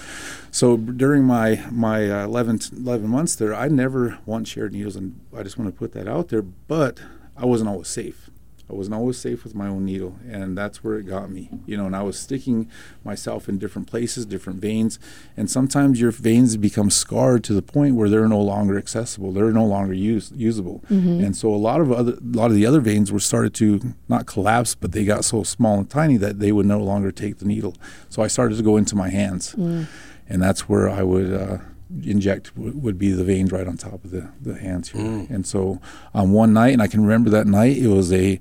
So 0.52 0.76
during 0.78 1.24
my 1.24 1.64
my 1.72 2.10
uh, 2.10 2.26
11, 2.26 2.60
11 2.76 3.08
months 3.08 3.36
there, 3.36 3.54
I 3.56 3.68
never 3.70 4.18
once 4.26 4.50
shared 4.50 4.74
needles, 4.74 4.96
and 4.98 5.20
I 5.36 5.44
just 5.44 5.58
want 5.58 5.72
to 5.74 5.78
put 5.78 5.94
that 5.94 6.08
out 6.08 6.28
there. 6.30 6.42
But 6.42 7.00
I 7.38 7.46
wasn't 7.46 7.70
always 7.70 7.88
safe. 7.88 8.30
I 8.72 8.76
wasn't 8.76 8.96
always 8.96 9.18
safe 9.18 9.44
with 9.44 9.54
my 9.54 9.68
own 9.68 9.84
needle, 9.86 10.16
and 10.30 10.58
that's 10.58 10.82
where 10.84 10.98
it 10.98 11.04
got 11.04 11.30
me. 11.30 11.50
You 11.66 11.76
know, 11.76 11.86
and 11.88 11.96
I 11.96 12.04
was 12.04 12.18
sticking 12.18 12.70
myself 13.04 13.50
in 13.50 13.58
different 13.58 13.88
places, 13.90 14.26
different 14.26 14.62
veins, 14.62 14.98
and 15.36 15.52
sometimes 15.52 16.00
your 16.00 16.12
veins 16.12 16.56
become 16.56 16.90
scarred 16.90 17.44
to 17.46 17.54
the 17.54 17.62
point 17.62 17.96
where 17.96 18.08
they're 18.08 18.30
no 18.30 18.40
longer 18.42 18.78
accessible. 18.78 19.34
They're 19.34 19.52
no 19.52 19.66
longer 19.66 19.94
use, 19.94 20.32
usable, 20.36 20.84
and 20.90 21.36
so 21.36 21.54
a 21.54 21.58
lot 21.58 21.82
of 21.82 21.92
other, 21.92 22.14
a 22.14 22.38
lot 22.38 22.50
of 22.50 22.56
the 22.56 22.66
other 22.66 22.80
veins 22.80 23.12
were 23.12 23.20
started 23.20 23.54
to 23.56 23.94
not 24.08 24.26
collapse, 24.26 24.74
but 24.76 24.94
they 24.94 25.04
got 25.04 25.26
so 25.26 25.44
small 25.44 25.78
and 25.80 25.90
tiny 25.90 26.16
that 26.18 26.40
they 26.40 26.52
would 26.54 26.66
no 26.66 26.80
longer 26.80 27.12
take 27.12 27.40
the 27.40 27.46
needle. 27.46 27.76
So 28.10 28.22
I 28.24 28.28
started 28.28 28.56
to 28.58 28.64
go 28.64 28.78
into 28.78 28.96
my 28.96 29.10
hands, 29.10 29.54
and 29.54 30.42
that's 30.42 30.70
where 30.70 30.90
I 30.90 31.04
would. 31.04 31.34
Uh, 31.34 31.58
inject 32.04 32.54
w- 32.56 32.76
would 32.78 32.98
be 32.98 33.12
the 33.12 33.24
veins 33.24 33.52
right 33.52 33.68
on 33.68 33.78
top 33.78 34.04
of 34.06 34.12
the, 34.12 34.32
the 34.42 34.58
hands 34.58 34.90
here. 34.90 35.02
And 35.30 35.46
so 35.46 35.80
um, 36.14 36.32
one 36.34 36.54
night, 36.54 36.74
and 36.74 36.82
I 36.82 36.88
can 36.88 37.02
remember 37.02 37.30
that 37.32 37.48
night, 37.48 37.78
it 37.78 37.88
was 37.88 38.12
a, 38.14 38.40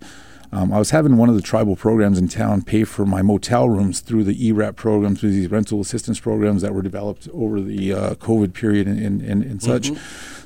um, 0.52 0.72
I 0.72 0.78
was 0.78 0.90
having 0.90 1.16
one 1.16 1.28
of 1.28 1.36
the 1.36 1.42
tribal 1.42 1.76
programs 1.76 2.18
in 2.18 2.26
town 2.28 2.62
pay 2.62 2.84
for 2.84 3.06
my 3.06 3.22
motel 3.22 3.68
rooms 3.68 4.00
through 4.00 4.24
the 4.24 4.48
ERAP 4.48 4.74
program, 4.76 5.14
through 5.14 5.30
these 5.30 5.50
rental 5.50 5.80
assistance 5.80 6.18
programs 6.18 6.62
that 6.62 6.74
were 6.74 6.82
developed 6.82 7.28
over 7.32 7.60
the 7.60 7.92
uh, 7.92 8.14
COVID 8.16 8.52
period 8.52 8.86
and, 8.88 8.98
and, 9.00 9.20
and, 9.22 9.44
and 9.44 9.62
such. 9.62 9.90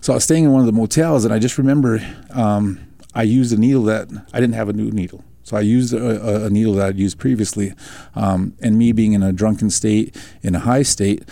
So 0.02 0.12
I 0.12 0.16
was 0.16 0.24
staying 0.24 0.44
in 0.44 0.52
one 0.52 0.60
of 0.60 0.66
the 0.66 0.72
motels, 0.72 1.24
and 1.24 1.32
I 1.32 1.38
just 1.38 1.56
remember 1.56 2.00
um, 2.30 2.80
I 3.14 3.22
used 3.22 3.52
a 3.52 3.56
needle 3.56 3.82
that 3.84 4.08
I 4.32 4.40
didn't 4.40 4.54
have 4.56 4.68
a 4.68 4.72
new 4.74 4.90
needle. 4.90 5.24
So 5.42 5.56
I 5.58 5.60
used 5.60 5.92
a, 5.94 6.42
a- 6.42 6.46
a 6.46 6.50
needle 6.50 6.74
that 6.74 6.86
I'd 6.88 6.98
used 6.98 7.18
previously, 7.18 7.72
um, 8.14 8.54
and 8.60 8.76
me 8.78 8.92
being 8.92 9.12
in 9.14 9.22
a 9.22 9.32
drunken 9.32 9.70
state, 9.70 10.14
in 10.42 10.54
a 10.54 10.58
high 10.60 10.82
state, 10.82 11.22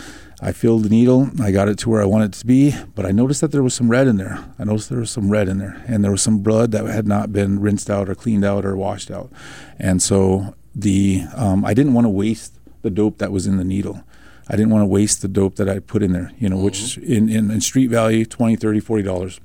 I 0.43 0.51
filled 0.51 0.83
the 0.83 0.89
needle. 0.89 1.29
I 1.41 1.51
got 1.51 1.69
it 1.69 1.77
to 1.79 1.89
where 1.89 2.01
I 2.01 2.05
wanted 2.05 2.35
it 2.35 2.39
to 2.39 2.45
be, 2.45 2.75
but 2.95 3.05
I 3.05 3.11
noticed 3.11 3.39
that 3.39 3.53
there 3.53 3.63
was 3.63 3.73
some 3.73 3.89
red 3.89 4.07
in 4.07 4.17
there. 4.17 4.43
I 4.59 4.65
noticed 4.65 4.89
there 4.89 4.99
was 4.99 5.09
some 5.09 5.29
red 5.29 5.47
in 5.47 5.57
there, 5.57 5.81
and 5.87 6.03
there 6.03 6.11
was 6.11 6.21
some 6.21 6.39
blood 6.39 6.71
that 6.71 6.85
had 6.85 7.07
not 7.07 7.31
been 7.31 7.61
rinsed 7.61 7.89
out 7.89 8.09
or 8.09 8.15
cleaned 8.15 8.43
out 8.43 8.65
or 8.65 8.75
washed 8.75 9.09
out. 9.09 9.31
And 9.79 10.01
so 10.01 10.53
the 10.75 11.23
um, 11.33 11.63
I 11.63 11.73
didn't 11.73 11.93
want 11.93 12.05
to 12.05 12.09
waste 12.09 12.59
the 12.81 12.89
dope 12.89 13.19
that 13.19 13.31
was 13.31 13.47
in 13.47 13.55
the 13.55 13.63
needle. 13.63 14.03
I 14.49 14.57
didn't 14.57 14.71
want 14.71 14.81
to 14.81 14.87
waste 14.87 15.21
the 15.21 15.29
dope 15.29 15.55
that 15.55 15.69
I 15.69 15.79
put 15.79 16.03
in 16.03 16.11
there, 16.11 16.33
you 16.37 16.49
know, 16.49 16.57
which 16.57 16.97
in, 16.97 17.29
in, 17.29 17.49
in 17.49 17.61
street 17.61 17.87
value, 17.87 18.25
20 18.25 18.57
30 18.57 18.81
40 18.81 19.03
dollars 19.03 19.39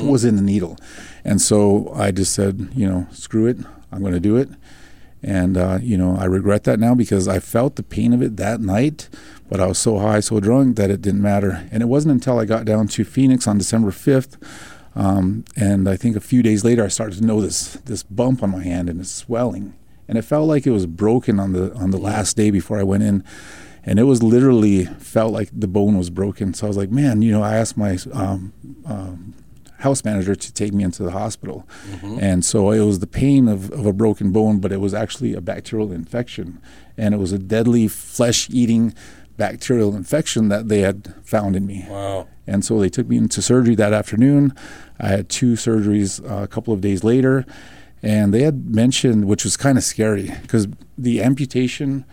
was 0.00 0.24
in 0.24 0.36
the 0.36 0.42
needle. 0.42 0.76
And 1.24 1.40
so 1.40 1.92
I 1.94 2.12
just 2.12 2.32
said, 2.32 2.68
you 2.74 2.88
know, 2.88 3.08
screw 3.10 3.46
it. 3.46 3.58
I'm 3.90 4.00
going 4.00 4.14
to 4.14 4.20
do 4.20 4.36
it. 4.36 4.48
And, 5.22 5.56
uh, 5.56 5.78
you 5.80 5.96
know, 5.96 6.16
I 6.16 6.24
regret 6.24 6.64
that 6.64 6.80
now 6.80 6.94
because 6.94 7.28
I 7.28 7.38
felt 7.38 7.76
the 7.76 7.82
pain 7.82 8.12
of 8.12 8.22
it 8.22 8.36
that 8.38 8.60
night, 8.60 9.08
but 9.48 9.60
I 9.60 9.66
was 9.66 9.78
so 9.78 9.98
high, 9.98 10.20
so 10.20 10.40
drunk 10.40 10.76
that 10.76 10.90
it 10.90 11.00
didn't 11.00 11.22
matter. 11.22 11.68
And 11.70 11.82
it 11.82 11.86
wasn't 11.86 12.12
until 12.12 12.38
I 12.38 12.44
got 12.44 12.64
down 12.64 12.88
to 12.88 13.04
Phoenix 13.04 13.46
on 13.46 13.58
December 13.58 13.90
5th. 13.90 14.36
Um, 14.94 15.44
and 15.56 15.88
I 15.88 15.96
think 15.96 16.16
a 16.16 16.20
few 16.20 16.42
days 16.42 16.64
later, 16.64 16.84
I 16.84 16.88
started 16.88 17.18
to 17.18 17.24
know 17.24 17.40
this 17.40 17.74
this 17.84 18.02
bump 18.02 18.42
on 18.42 18.50
my 18.50 18.62
hand 18.62 18.90
and 18.90 19.00
it's 19.00 19.10
swelling, 19.10 19.74
and 20.06 20.18
it 20.18 20.22
felt 20.22 20.48
like 20.48 20.66
it 20.66 20.70
was 20.70 20.86
broken 20.86 21.40
on 21.40 21.52
the 21.52 21.72
on 21.74 21.90
the 21.90 21.98
last 21.98 22.36
day 22.36 22.50
before 22.50 22.78
I 22.78 22.82
went 22.82 23.02
in, 23.02 23.24
and 23.84 23.98
it 23.98 24.04
was 24.04 24.22
literally 24.22 24.84
felt 24.84 25.32
like 25.32 25.48
the 25.52 25.68
bone 25.68 25.96
was 25.96 26.10
broken. 26.10 26.52
So 26.52 26.66
I 26.66 26.68
was 26.68 26.76
like, 26.76 26.90
man, 26.90 27.22
you 27.22 27.32
know, 27.32 27.42
I 27.42 27.54
asked 27.54 27.76
my 27.76 27.96
um, 28.12 28.52
um, 28.84 29.34
house 29.82 30.04
manager 30.04 30.34
to 30.34 30.52
take 30.52 30.72
me 30.72 30.82
into 30.84 31.02
the 31.02 31.10
hospital. 31.10 31.66
And 32.20 32.44
so 32.44 32.70
it 32.70 32.84
was 32.84 32.98
the 32.98 33.06
pain 33.06 33.48
of, 33.48 33.70
of 33.72 33.84
a 33.86 33.92
broken 33.92 34.32
bone, 34.32 34.60
but 34.60 34.72
it 34.72 34.80
was 34.80 34.94
actually 34.94 35.34
a 35.34 35.40
bacterial 35.40 35.92
infection. 35.92 36.60
And 36.96 37.14
it 37.14 37.18
was 37.18 37.32
a 37.32 37.38
deadly 37.38 37.88
flesh 37.88 38.48
eating 38.50 38.94
bacterial 39.36 39.96
infection 39.96 40.48
that 40.48 40.68
they 40.68 40.80
had 40.80 41.14
found 41.24 41.56
in 41.56 41.66
me. 41.66 41.86
Wow. 41.88 42.28
And 42.46 42.64
so 42.64 42.78
they 42.78 42.88
took 42.88 43.08
me 43.08 43.16
into 43.16 43.40
surgery 43.40 43.74
that 43.76 43.92
afternoon. 43.92 44.52
I 44.98 45.08
had 45.08 45.28
two 45.28 45.54
surgeries 45.54 46.20
uh, 46.22 46.42
a 46.42 46.48
couple 46.48 46.74
of 46.74 46.80
days 46.80 47.02
later. 47.02 47.44
And 48.02 48.34
they 48.34 48.42
had 48.42 48.74
mentioned, 48.74 49.26
which 49.26 49.44
was 49.44 49.56
kind 49.56 49.78
of 49.78 49.84
scary, 49.84 50.30
because 50.42 50.66
the 50.98 51.22
amputation 51.22 52.04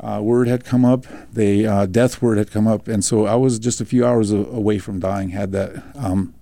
uh, 0.00 0.20
word 0.22 0.48
had 0.48 0.64
come 0.64 0.84
up, 0.84 1.06
the 1.32 1.66
uh, 1.66 1.86
death 1.86 2.20
word 2.20 2.36
had 2.38 2.50
come 2.50 2.66
up. 2.66 2.88
And 2.88 3.04
so 3.04 3.26
I 3.26 3.36
was 3.36 3.58
just 3.58 3.80
a 3.80 3.84
few 3.84 4.04
hours 4.04 4.32
away 4.32 4.78
from 4.78 5.00
dying, 5.00 5.30
had 5.30 5.52
that 5.52 5.82
um, 5.94 6.34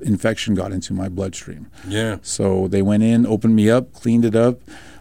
infection 0.00 0.54
got 0.54 0.72
into 0.72 0.92
my 0.92 1.08
bloodstream. 1.08 1.70
Yeah. 1.86 2.18
So 2.22 2.68
they 2.68 2.82
went 2.82 3.02
in, 3.02 3.26
opened 3.26 3.56
me 3.56 3.70
up, 3.70 3.92
cleaned 3.92 4.24
it 4.24 4.36
up, 4.36 4.60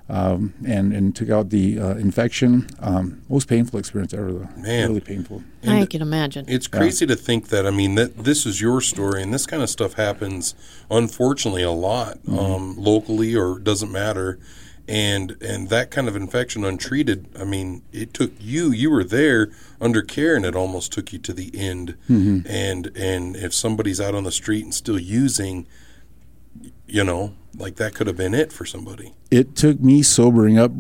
um, 0.10 0.54
and 0.66 0.92
and 0.92 1.16
took 1.16 1.30
out 1.30 1.50
the 1.50 1.80
uh, 1.80 1.96
infection. 1.96 2.68
Um, 2.80 3.22
most 3.30 3.48
painful 3.48 3.80
experience 3.80 4.14
ever, 4.14 4.32
though. 4.32 4.50
Man. 4.58 4.90
Really 4.90 5.02
painful. 5.02 5.44
I 5.68 5.86
can 5.86 6.02
imagine. 6.02 6.46
It's 6.48 6.68
crazy 6.68 7.06
to 7.06 7.16
think 7.16 7.50
that. 7.50 7.68
I 7.68 7.72
mean, 7.72 7.96
that 7.96 8.24
this 8.24 8.46
is 8.46 8.60
your 8.60 8.82
story, 8.82 9.22
and 9.22 9.34
this 9.34 9.46
kind 9.46 9.62
of 9.62 9.70
stuff 9.70 9.94
happens, 9.94 10.56
unfortunately, 10.90 11.64
a 11.64 11.72
lot 11.72 12.18
um, 12.28 12.76
locally, 12.78 13.36
or 13.36 13.60
doesn't 13.60 13.92
matter. 13.92 14.40
And 14.90 15.38
and 15.42 15.70
that 15.70 15.92
kind 15.92 16.08
of 16.08 16.16
infection 16.16 16.66
untreated. 16.66 17.28
I 17.40 17.44
mean, 17.44 17.84
it 17.92 18.14
took 18.14 18.32
you. 18.40 18.72
You 18.72 18.90
were 18.90 19.04
there 19.04 19.52
under 19.80 20.02
care, 20.02 20.36
and 20.36 20.44
it 20.46 20.56
almost 20.56 20.92
took 20.92 21.14
you 21.14 21.20
to 21.20 21.34
the 21.34 21.52
end. 21.54 21.96
Mm-hmm. 22.10 22.48
And 22.50 22.92
and 22.96 23.36
if 23.36 23.54
somebody's 23.54 24.02
out 24.02 24.16
on 24.16 24.24
the 24.24 24.32
street 24.32 24.64
and 24.64 24.74
still 24.74 24.98
using, 24.98 25.68
you 26.88 27.04
know, 27.04 27.36
like 27.56 27.76
that 27.76 27.94
could 27.94 28.08
have 28.08 28.18
been 28.18 28.34
it 28.34 28.52
for 28.52 28.66
somebody. 28.66 29.14
it 29.30 29.56
took 29.56 29.80
me 29.80 30.02
sobering 30.02 30.58
up 30.58 30.72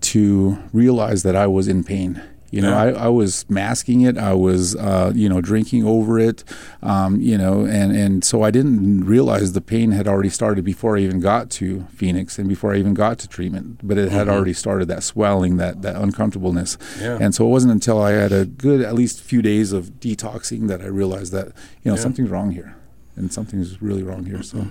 to 0.00 0.58
realize 0.72 1.22
that 1.24 1.34
I 1.34 1.46
was 1.46 1.66
in 1.68 1.82
pain. 1.84 2.22
You 2.50 2.60
know, 2.62 2.70
Yeah. 2.70 2.82
I, 3.00 3.04
I 3.04 3.08
was 3.08 3.48
masking 3.48 4.00
it. 4.00 4.18
I 4.18 4.34
was, 4.34 4.74
uh, 4.74 5.12
you 5.14 5.28
know, 5.28 5.40
drinking 5.40 5.84
over 5.86 6.18
it. 6.18 6.42
Um, 6.82 7.20
you 7.20 7.38
know, 7.38 7.64
and 7.64 7.94
and 7.96 8.24
so 8.24 8.42
I 8.42 8.50
didn't 8.50 9.04
realize 9.04 9.52
the 9.52 9.60
pain 9.60 9.92
had 9.92 10.08
already 10.08 10.30
started 10.30 10.64
before 10.64 10.96
I 10.96 11.00
even 11.00 11.20
got 11.20 11.48
to 11.60 11.86
Phoenix 11.94 12.38
and 12.38 12.48
before 12.48 12.74
I 12.74 12.78
even 12.78 12.94
got 12.94 13.18
to 13.20 13.28
treatment. 13.28 13.80
But 13.86 13.98
it 13.98 14.10
had 14.10 14.28
already 14.28 14.52
started 14.52 14.88
that 14.88 15.02
swelling, 15.02 15.58
that 15.58 15.82
that 15.82 15.94
uncomfortableness. 15.96 16.76
Yeah. 17.00 17.18
And 17.20 17.34
so 17.34 17.46
it 17.46 17.50
wasn't 17.50 17.72
until 17.72 18.02
I 18.02 18.12
had 18.12 18.32
a 18.32 18.44
good 18.46 18.80
at 18.80 18.94
least 18.94 19.20
few 19.22 19.42
days 19.42 19.72
of 19.72 20.00
detoxing 20.00 20.66
that 20.68 20.80
I 20.82 20.86
realized 20.86 21.32
that 21.32 21.46
you 21.82 21.90
know 21.90 21.94
Yeah. 21.94 22.02
something's 22.02 22.30
wrong 22.30 22.50
here, 22.50 22.74
and 23.16 23.32
something's 23.32 23.80
really 23.80 24.02
wrong 24.02 24.24
here. 24.26 24.42
So. 24.42 24.66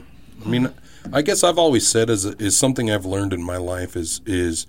I 0.45 0.47
mean, 0.47 0.69
I 1.11 1.21
guess 1.21 1.43
I've 1.43 1.57
always 1.57 1.85
said 1.87 2.09
is 2.09 2.25
is 2.25 2.55
something 2.57 2.89
I've 2.89 3.05
learned 3.05 3.33
in 3.33 3.43
my 3.43 3.57
life 3.57 3.95
is 3.95 4.21
is 4.25 4.65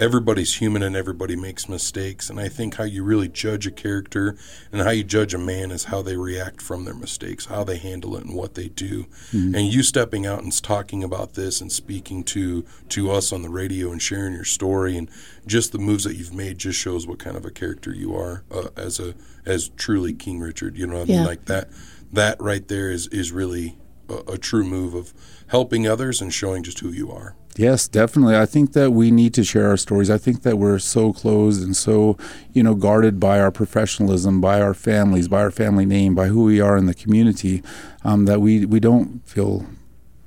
everybody's 0.00 0.54
human 0.56 0.82
and 0.82 0.96
everybody 0.96 1.36
makes 1.36 1.68
mistakes, 1.68 2.28
and 2.28 2.40
I 2.40 2.48
think 2.48 2.74
how 2.76 2.84
you 2.84 3.04
really 3.04 3.28
judge 3.28 3.66
a 3.66 3.70
character 3.70 4.36
and 4.72 4.82
how 4.82 4.90
you 4.90 5.04
judge 5.04 5.32
a 5.34 5.38
man 5.38 5.70
is 5.70 5.84
how 5.84 6.02
they 6.02 6.16
react 6.16 6.60
from 6.60 6.84
their 6.84 6.94
mistakes, 6.94 7.46
how 7.46 7.62
they 7.64 7.76
handle 7.76 8.16
it, 8.16 8.24
and 8.24 8.34
what 8.34 8.54
they 8.54 8.68
do. 8.68 9.06
And 9.32 9.56
you 9.72 9.82
stepping 9.82 10.26
out 10.26 10.42
and 10.42 10.62
talking 10.62 11.04
about 11.04 11.34
this 11.34 11.60
and 11.60 11.70
speaking 11.70 12.24
to 12.24 12.64
to 12.90 13.10
us 13.10 13.32
on 13.32 13.42
the 13.42 13.48
radio 13.50 13.92
and 13.92 14.02
sharing 14.02 14.34
your 14.34 14.44
story 14.44 14.96
and 14.96 15.08
just 15.46 15.72
the 15.72 15.78
moves 15.78 16.04
that 16.04 16.16
you've 16.16 16.34
made 16.34 16.58
just 16.58 16.78
shows 16.78 17.06
what 17.06 17.18
kind 17.18 17.36
of 17.36 17.44
a 17.44 17.50
character 17.50 17.92
you 17.94 18.14
are 18.14 18.42
uh, 18.50 18.68
as 18.76 18.98
a 18.98 19.14
as 19.46 19.68
truly 19.70 20.12
King 20.12 20.40
Richard. 20.40 20.76
You 20.76 20.86
know 20.86 20.98
what 20.98 21.08
I 21.08 21.12
Yeah. 21.12 21.18
mean? 21.18 21.26
Like 21.26 21.44
that 21.46 21.68
that 22.12 22.40
right 22.40 22.66
there 22.66 22.90
is 22.90 23.06
is 23.08 23.30
really 23.32 23.78
a, 24.08 24.32
a 24.32 24.38
true 24.38 24.64
move 24.64 24.94
of 24.94 25.12
helping 25.48 25.86
others 25.86 26.20
and 26.20 26.32
showing 26.32 26.62
just 26.62 26.80
who 26.80 26.90
you 26.90 27.10
are. 27.12 27.36
Yes, 27.56 27.86
definitely. 27.86 28.34
I 28.36 28.46
think 28.46 28.72
that 28.72 28.92
we 28.92 29.10
need 29.10 29.34
to 29.34 29.44
share 29.44 29.68
our 29.68 29.76
stories. 29.76 30.10
I 30.10 30.16
think 30.16 30.42
that 30.42 30.56
we're 30.56 30.78
so 30.78 31.12
closed 31.12 31.62
and 31.62 31.76
so, 31.76 32.16
you 32.54 32.62
know, 32.62 32.74
guarded 32.74 33.20
by 33.20 33.40
our 33.40 33.50
professionalism, 33.50 34.40
by 34.40 34.60
our 34.62 34.72
families, 34.72 35.28
by 35.28 35.40
our 35.42 35.50
family 35.50 35.84
name, 35.84 36.14
by 36.14 36.28
who 36.28 36.44
we 36.44 36.62
are 36.62 36.78
in 36.78 36.86
the 36.86 36.94
community, 36.94 37.62
um, 38.04 38.24
that 38.24 38.40
we 38.40 38.64
we 38.64 38.80
don't 38.80 39.20
feel, 39.28 39.66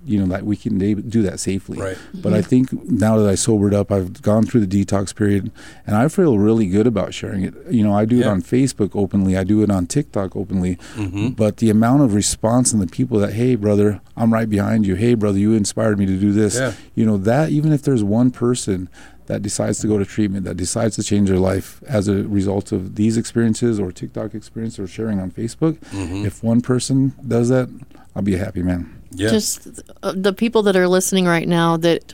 you 0.05 0.19
know, 0.19 0.27
that 0.27 0.45
we 0.45 0.55
can 0.55 0.77
da- 0.77 0.93
do 0.95 1.21
that 1.23 1.39
safely. 1.39 1.77
Right. 1.79 1.97
But 2.13 2.33
I 2.33 2.41
think 2.41 2.71
now 2.89 3.17
that 3.17 3.29
I 3.29 3.35
sobered 3.35 3.73
up, 3.73 3.91
I've 3.91 4.21
gone 4.21 4.45
through 4.45 4.65
the 4.65 4.85
detox 4.85 5.15
period, 5.15 5.51
and 5.87 5.95
I 5.95 6.07
feel 6.07 6.37
really 6.37 6.67
good 6.67 6.87
about 6.87 7.13
sharing 7.13 7.43
it. 7.43 7.53
You 7.69 7.83
know, 7.83 7.93
I 7.93 8.05
do 8.05 8.19
it 8.19 8.25
on 8.27 8.41
Facebook 8.41 8.91
openly, 8.95 9.35
I 9.35 9.43
do 9.43 9.63
it 9.63 9.69
on 9.71 9.87
TikTok 9.87 10.35
openly, 10.35 10.75
Mm-hmm. 10.95 11.29
but 11.29 11.57
the 11.57 11.69
amount 11.69 12.03
of 12.03 12.13
response 12.13 12.71
and 12.73 12.81
the 12.81 12.87
people 12.87 13.19
that, 13.19 13.33
hey, 13.33 13.55
brother, 13.55 13.99
I'm 14.15 14.33
right 14.33 14.49
behind 14.49 14.85
you. 14.85 14.95
Hey, 14.95 15.13
brother, 15.15 15.37
you 15.39 15.53
inspired 15.53 15.97
me 15.99 16.05
to 16.05 16.17
do 16.17 16.31
this. 16.31 16.55
Yeah. 16.55 16.73
You 16.93 17.05
know, 17.05 17.17
that 17.17 17.49
even 17.49 17.73
if 17.73 17.81
there's 17.81 18.03
one 18.03 18.31
person 18.31 18.87
that 19.27 19.41
decides 19.41 19.79
to 19.79 19.87
go 19.87 19.97
to 19.97 20.05
treatment, 20.05 20.45
that 20.45 20.55
decides 20.57 20.95
to 20.97 21.03
change 21.03 21.29
their 21.29 21.39
life 21.39 21.81
as 21.87 22.07
a 22.07 22.23
result 22.23 22.71
of 22.71 22.95
these 22.95 23.17
experiences 23.17 23.79
or 23.79 23.91
TikTok 23.91 24.35
experience 24.35 24.77
or 24.79 24.87
sharing 24.87 25.19
on 25.19 25.31
Facebook, 25.31 25.77
Mm-hmm. 25.91 26.25
if 26.25 26.43
one 26.43 26.61
person 26.61 27.13
does 27.27 27.49
that, 27.49 27.69
I'll 28.15 28.21
be 28.21 28.35
a 28.35 28.37
happy 28.37 28.61
man. 28.63 29.01
Yeah. 29.11 29.29
Just 29.29 29.81
uh, 30.03 30.13
the 30.15 30.33
people 30.33 30.61
that 30.63 30.75
are 30.75 30.87
listening 30.87 31.25
right 31.25 31.47
now 31.47 31.77
that 31.77 32.13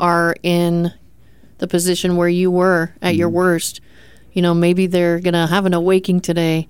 are 0.00 0.34
in 0.42 0.92
the 1.58 1.66
position 1.68 2.16
where 2.16 2.28
you 2.28 2.50
were 2.50 2.92
at 3.02 3.16
your 3.16 3.28
worst, 3.28 3.80
you 4.32 4.42
know, 4.42 4.54
maybe 4.54 4.86
they're 4.86 5.20
going 5.20 5.34
to 5.34 5.46
have 5.46 5.66
an 5.66 5.74
awakening 5.74 6.20
today 6.20 6.68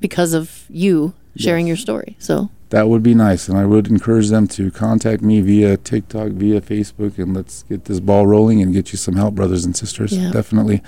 because 0.00 0.34
of 0.34 0.64
you 0.68 1.14
sharing 1.36 1.66
your 1.66 1.76
story. 1.76 2.16
So, 2.18 2.50
That 2.70 2.88
would 2.88 3.02
be 3.02 3.14
nice, 3.14 3.48
and 3.48 3.56
I 3.56 3.66
would 3.66 3.88
encourage 3.88 4.30
them 4.30 4.48
to 4.48 4.70
contact 4.70 5.22
me 5.22 5.40
via 5.40 5.76
TikTok, 5.76 6.32
via 6.32 6.60
Facebook, 6.60 7.18
and 7.18 7.34
let's 7.34 7.62
get 7.64 7.84
this 7.84 8.00
ball 8.00 8.26
rolling 8.26 8.62
and 8.62 8.72
get 8.72 8.90
you 8.92 8.98
some 8.98 9.16
help, 9.16 9.34
brothers 9.34 9.64
and 9.64 9.76
sisters. 9.76 10.12
Yeah. 10.12 10.32
Definitely. 10.32 10.82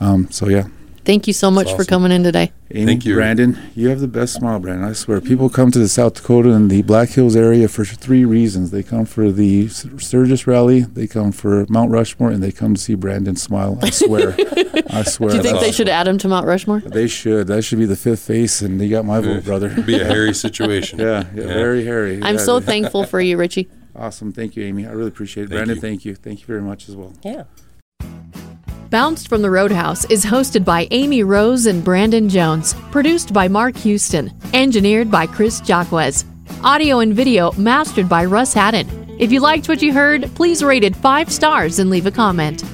Um, 0.00 0.30
so 0.30 0.48
yeah, 0.48 0.64
thank 1.04 1.26
you 1.26 1.32
so 1.32 1.50
much 1.50 1.72
for 1.74 1.84
coming 1.84 2.12
in 2.12 2.22
today. 2.22 2.52
Amy, 2.72 2.86
Thank 2.86 3.04
you. 3.04 3.14
Brandon. 3.16 3.58
You 3.74 3.88
have 3.88 3.98
the 4.00 4.06
best 4.06 4.34
smile, 4.34 4.60
Brandon. 4.60 4.88
I 4.88 4.92
swear. 4.92 5.20
People 5.20 5.48
come 5.50 5.70
to 5.72 5.78
the 5.80 5.88
South 5.88 6.14
Dakota 6.14 6.52
and 6.52 6.70
the 6.70 6.82
Black 6.82 7.08
Hills 7.10 7.34
area 7.34 7.66
for 7.66 7.84
three 7.84 8.24
reasons. 8.24 8.70
They 8.70 8.82
come 8.84 9.04
for 9.06 9.32
the 9.32 9.66
Sturgis 9.68 10.46
rally, 10.46 10.82
they 10.82 11.08
come 11.08 11.32
for 11.32 11.66
Mount 11.68 11.90
Rushmore, 11.90 12.30
and 12.30 12.40
they 12.42 12.52
come 12.52 12.74
to 12.74 12.80
see 12.80 12.94
Brandon 12.94 13.34
smile. 13.34 13.78
I 13.82 13.90
swear. 13.90 14.34
I 14.90 15.02
swear. 15.02 15.30
Do 15.30 15.36
you 15.38 15.42
think 15.42 15.58
they 15.60 15.72
should 15.72 15.88
add 15.88 16.06
him 16.06 16.18
to 16.18 16.28
Mount 16.28 16.46
Rushmore? 16.46 16.80
They 16.80 17.08
should. 17.08 17.48
That 17.48 17.62
should 17.62 17.78
be 17.80 17.86
the 17.86 17.96
fifth 17.96 18.20
face, 18.22 18.62
and 18.62 18.80
they 18.80 18.88
got 18.88 19.04
my 19.04 19.20
vote, 19.20 19.44
brother. 19.44 19.66
It'd 19.68 19.86
be 19.86 20.00
a 20.00 20.04
hairy 20.04 20.32
situation. 20.46 21.00
Yeah, 21.00 21.24
yeah, 21.34 21.42
very 21.46 21.84
hairy. 21.84 22.20
I'm 22.22 22.36
Yeah, 22.36 22.40
so 22.42 22.60
thankful 22.60 23.04
for 23.04 23.20
you, 23.20 23.36
Richie. 23.36 23.68
Awesome. 23.96 24.32
Thank 24.32 24.54
you, 24.54 24.64
Amy. 24.64 24.86
I 24.86 24.90
really 24.92 25.08
appreciate 25.08 25.44
it. 25.44 25.46
Thank 25.48 25.56
Brandon, 25.58 25.74
you. 25.76 25.80
thank 25.80 26.04
you. 26.04 26.14
Thank 26.14 26.40
you 26.40 26.46
very 26.46 26.62
much 26.62 26.88
as 26.88 26.94
well. 26.96 27.12
Yeah. 27.24 27.44
Bounced 28.90 29.28
from 29.28 29.40
the 29.40 29.50
Roadhouse 29.52 30.04
is 30.06 30.24
hosted 30.24 30.64
by 30.64 30.88
Amy 30.90 31.22
Rose 31.22 31.66
and 31.66 31.84
Brandon 31.84 32.28
Jones, 32.28 32.74
produced 32.90 33.32
by 33.32 33.46
Mark 33.46 33.76
Houston, 33.76 34.32
engineered 34.52 35.08
by 35.08 35.28
Chris 35.28 35.60
Jacquez. 35.60 36.24
Audio 36.64 36.98
and 36.98 37.14
video 37.14 37.52
mastered 37.52 38.08
by 38.08 38.24
Russ 38.24 38.52
Haddon. 38.52 38.88
If 39.20 39.30
you 39.30 39.38
liked 39.38 39.68
what 39.68 39.80
you 39.80 39.92
heard, 39.92 40.28
please 40.34 40.64
rate 40.64 40.82
it 40.82 40.96
five 40.96 41.30
stars 41.30 41.78
and 41.78 41.88
leave 41.88 42.06
a 42.06 42.10
comment. 42.10 42.64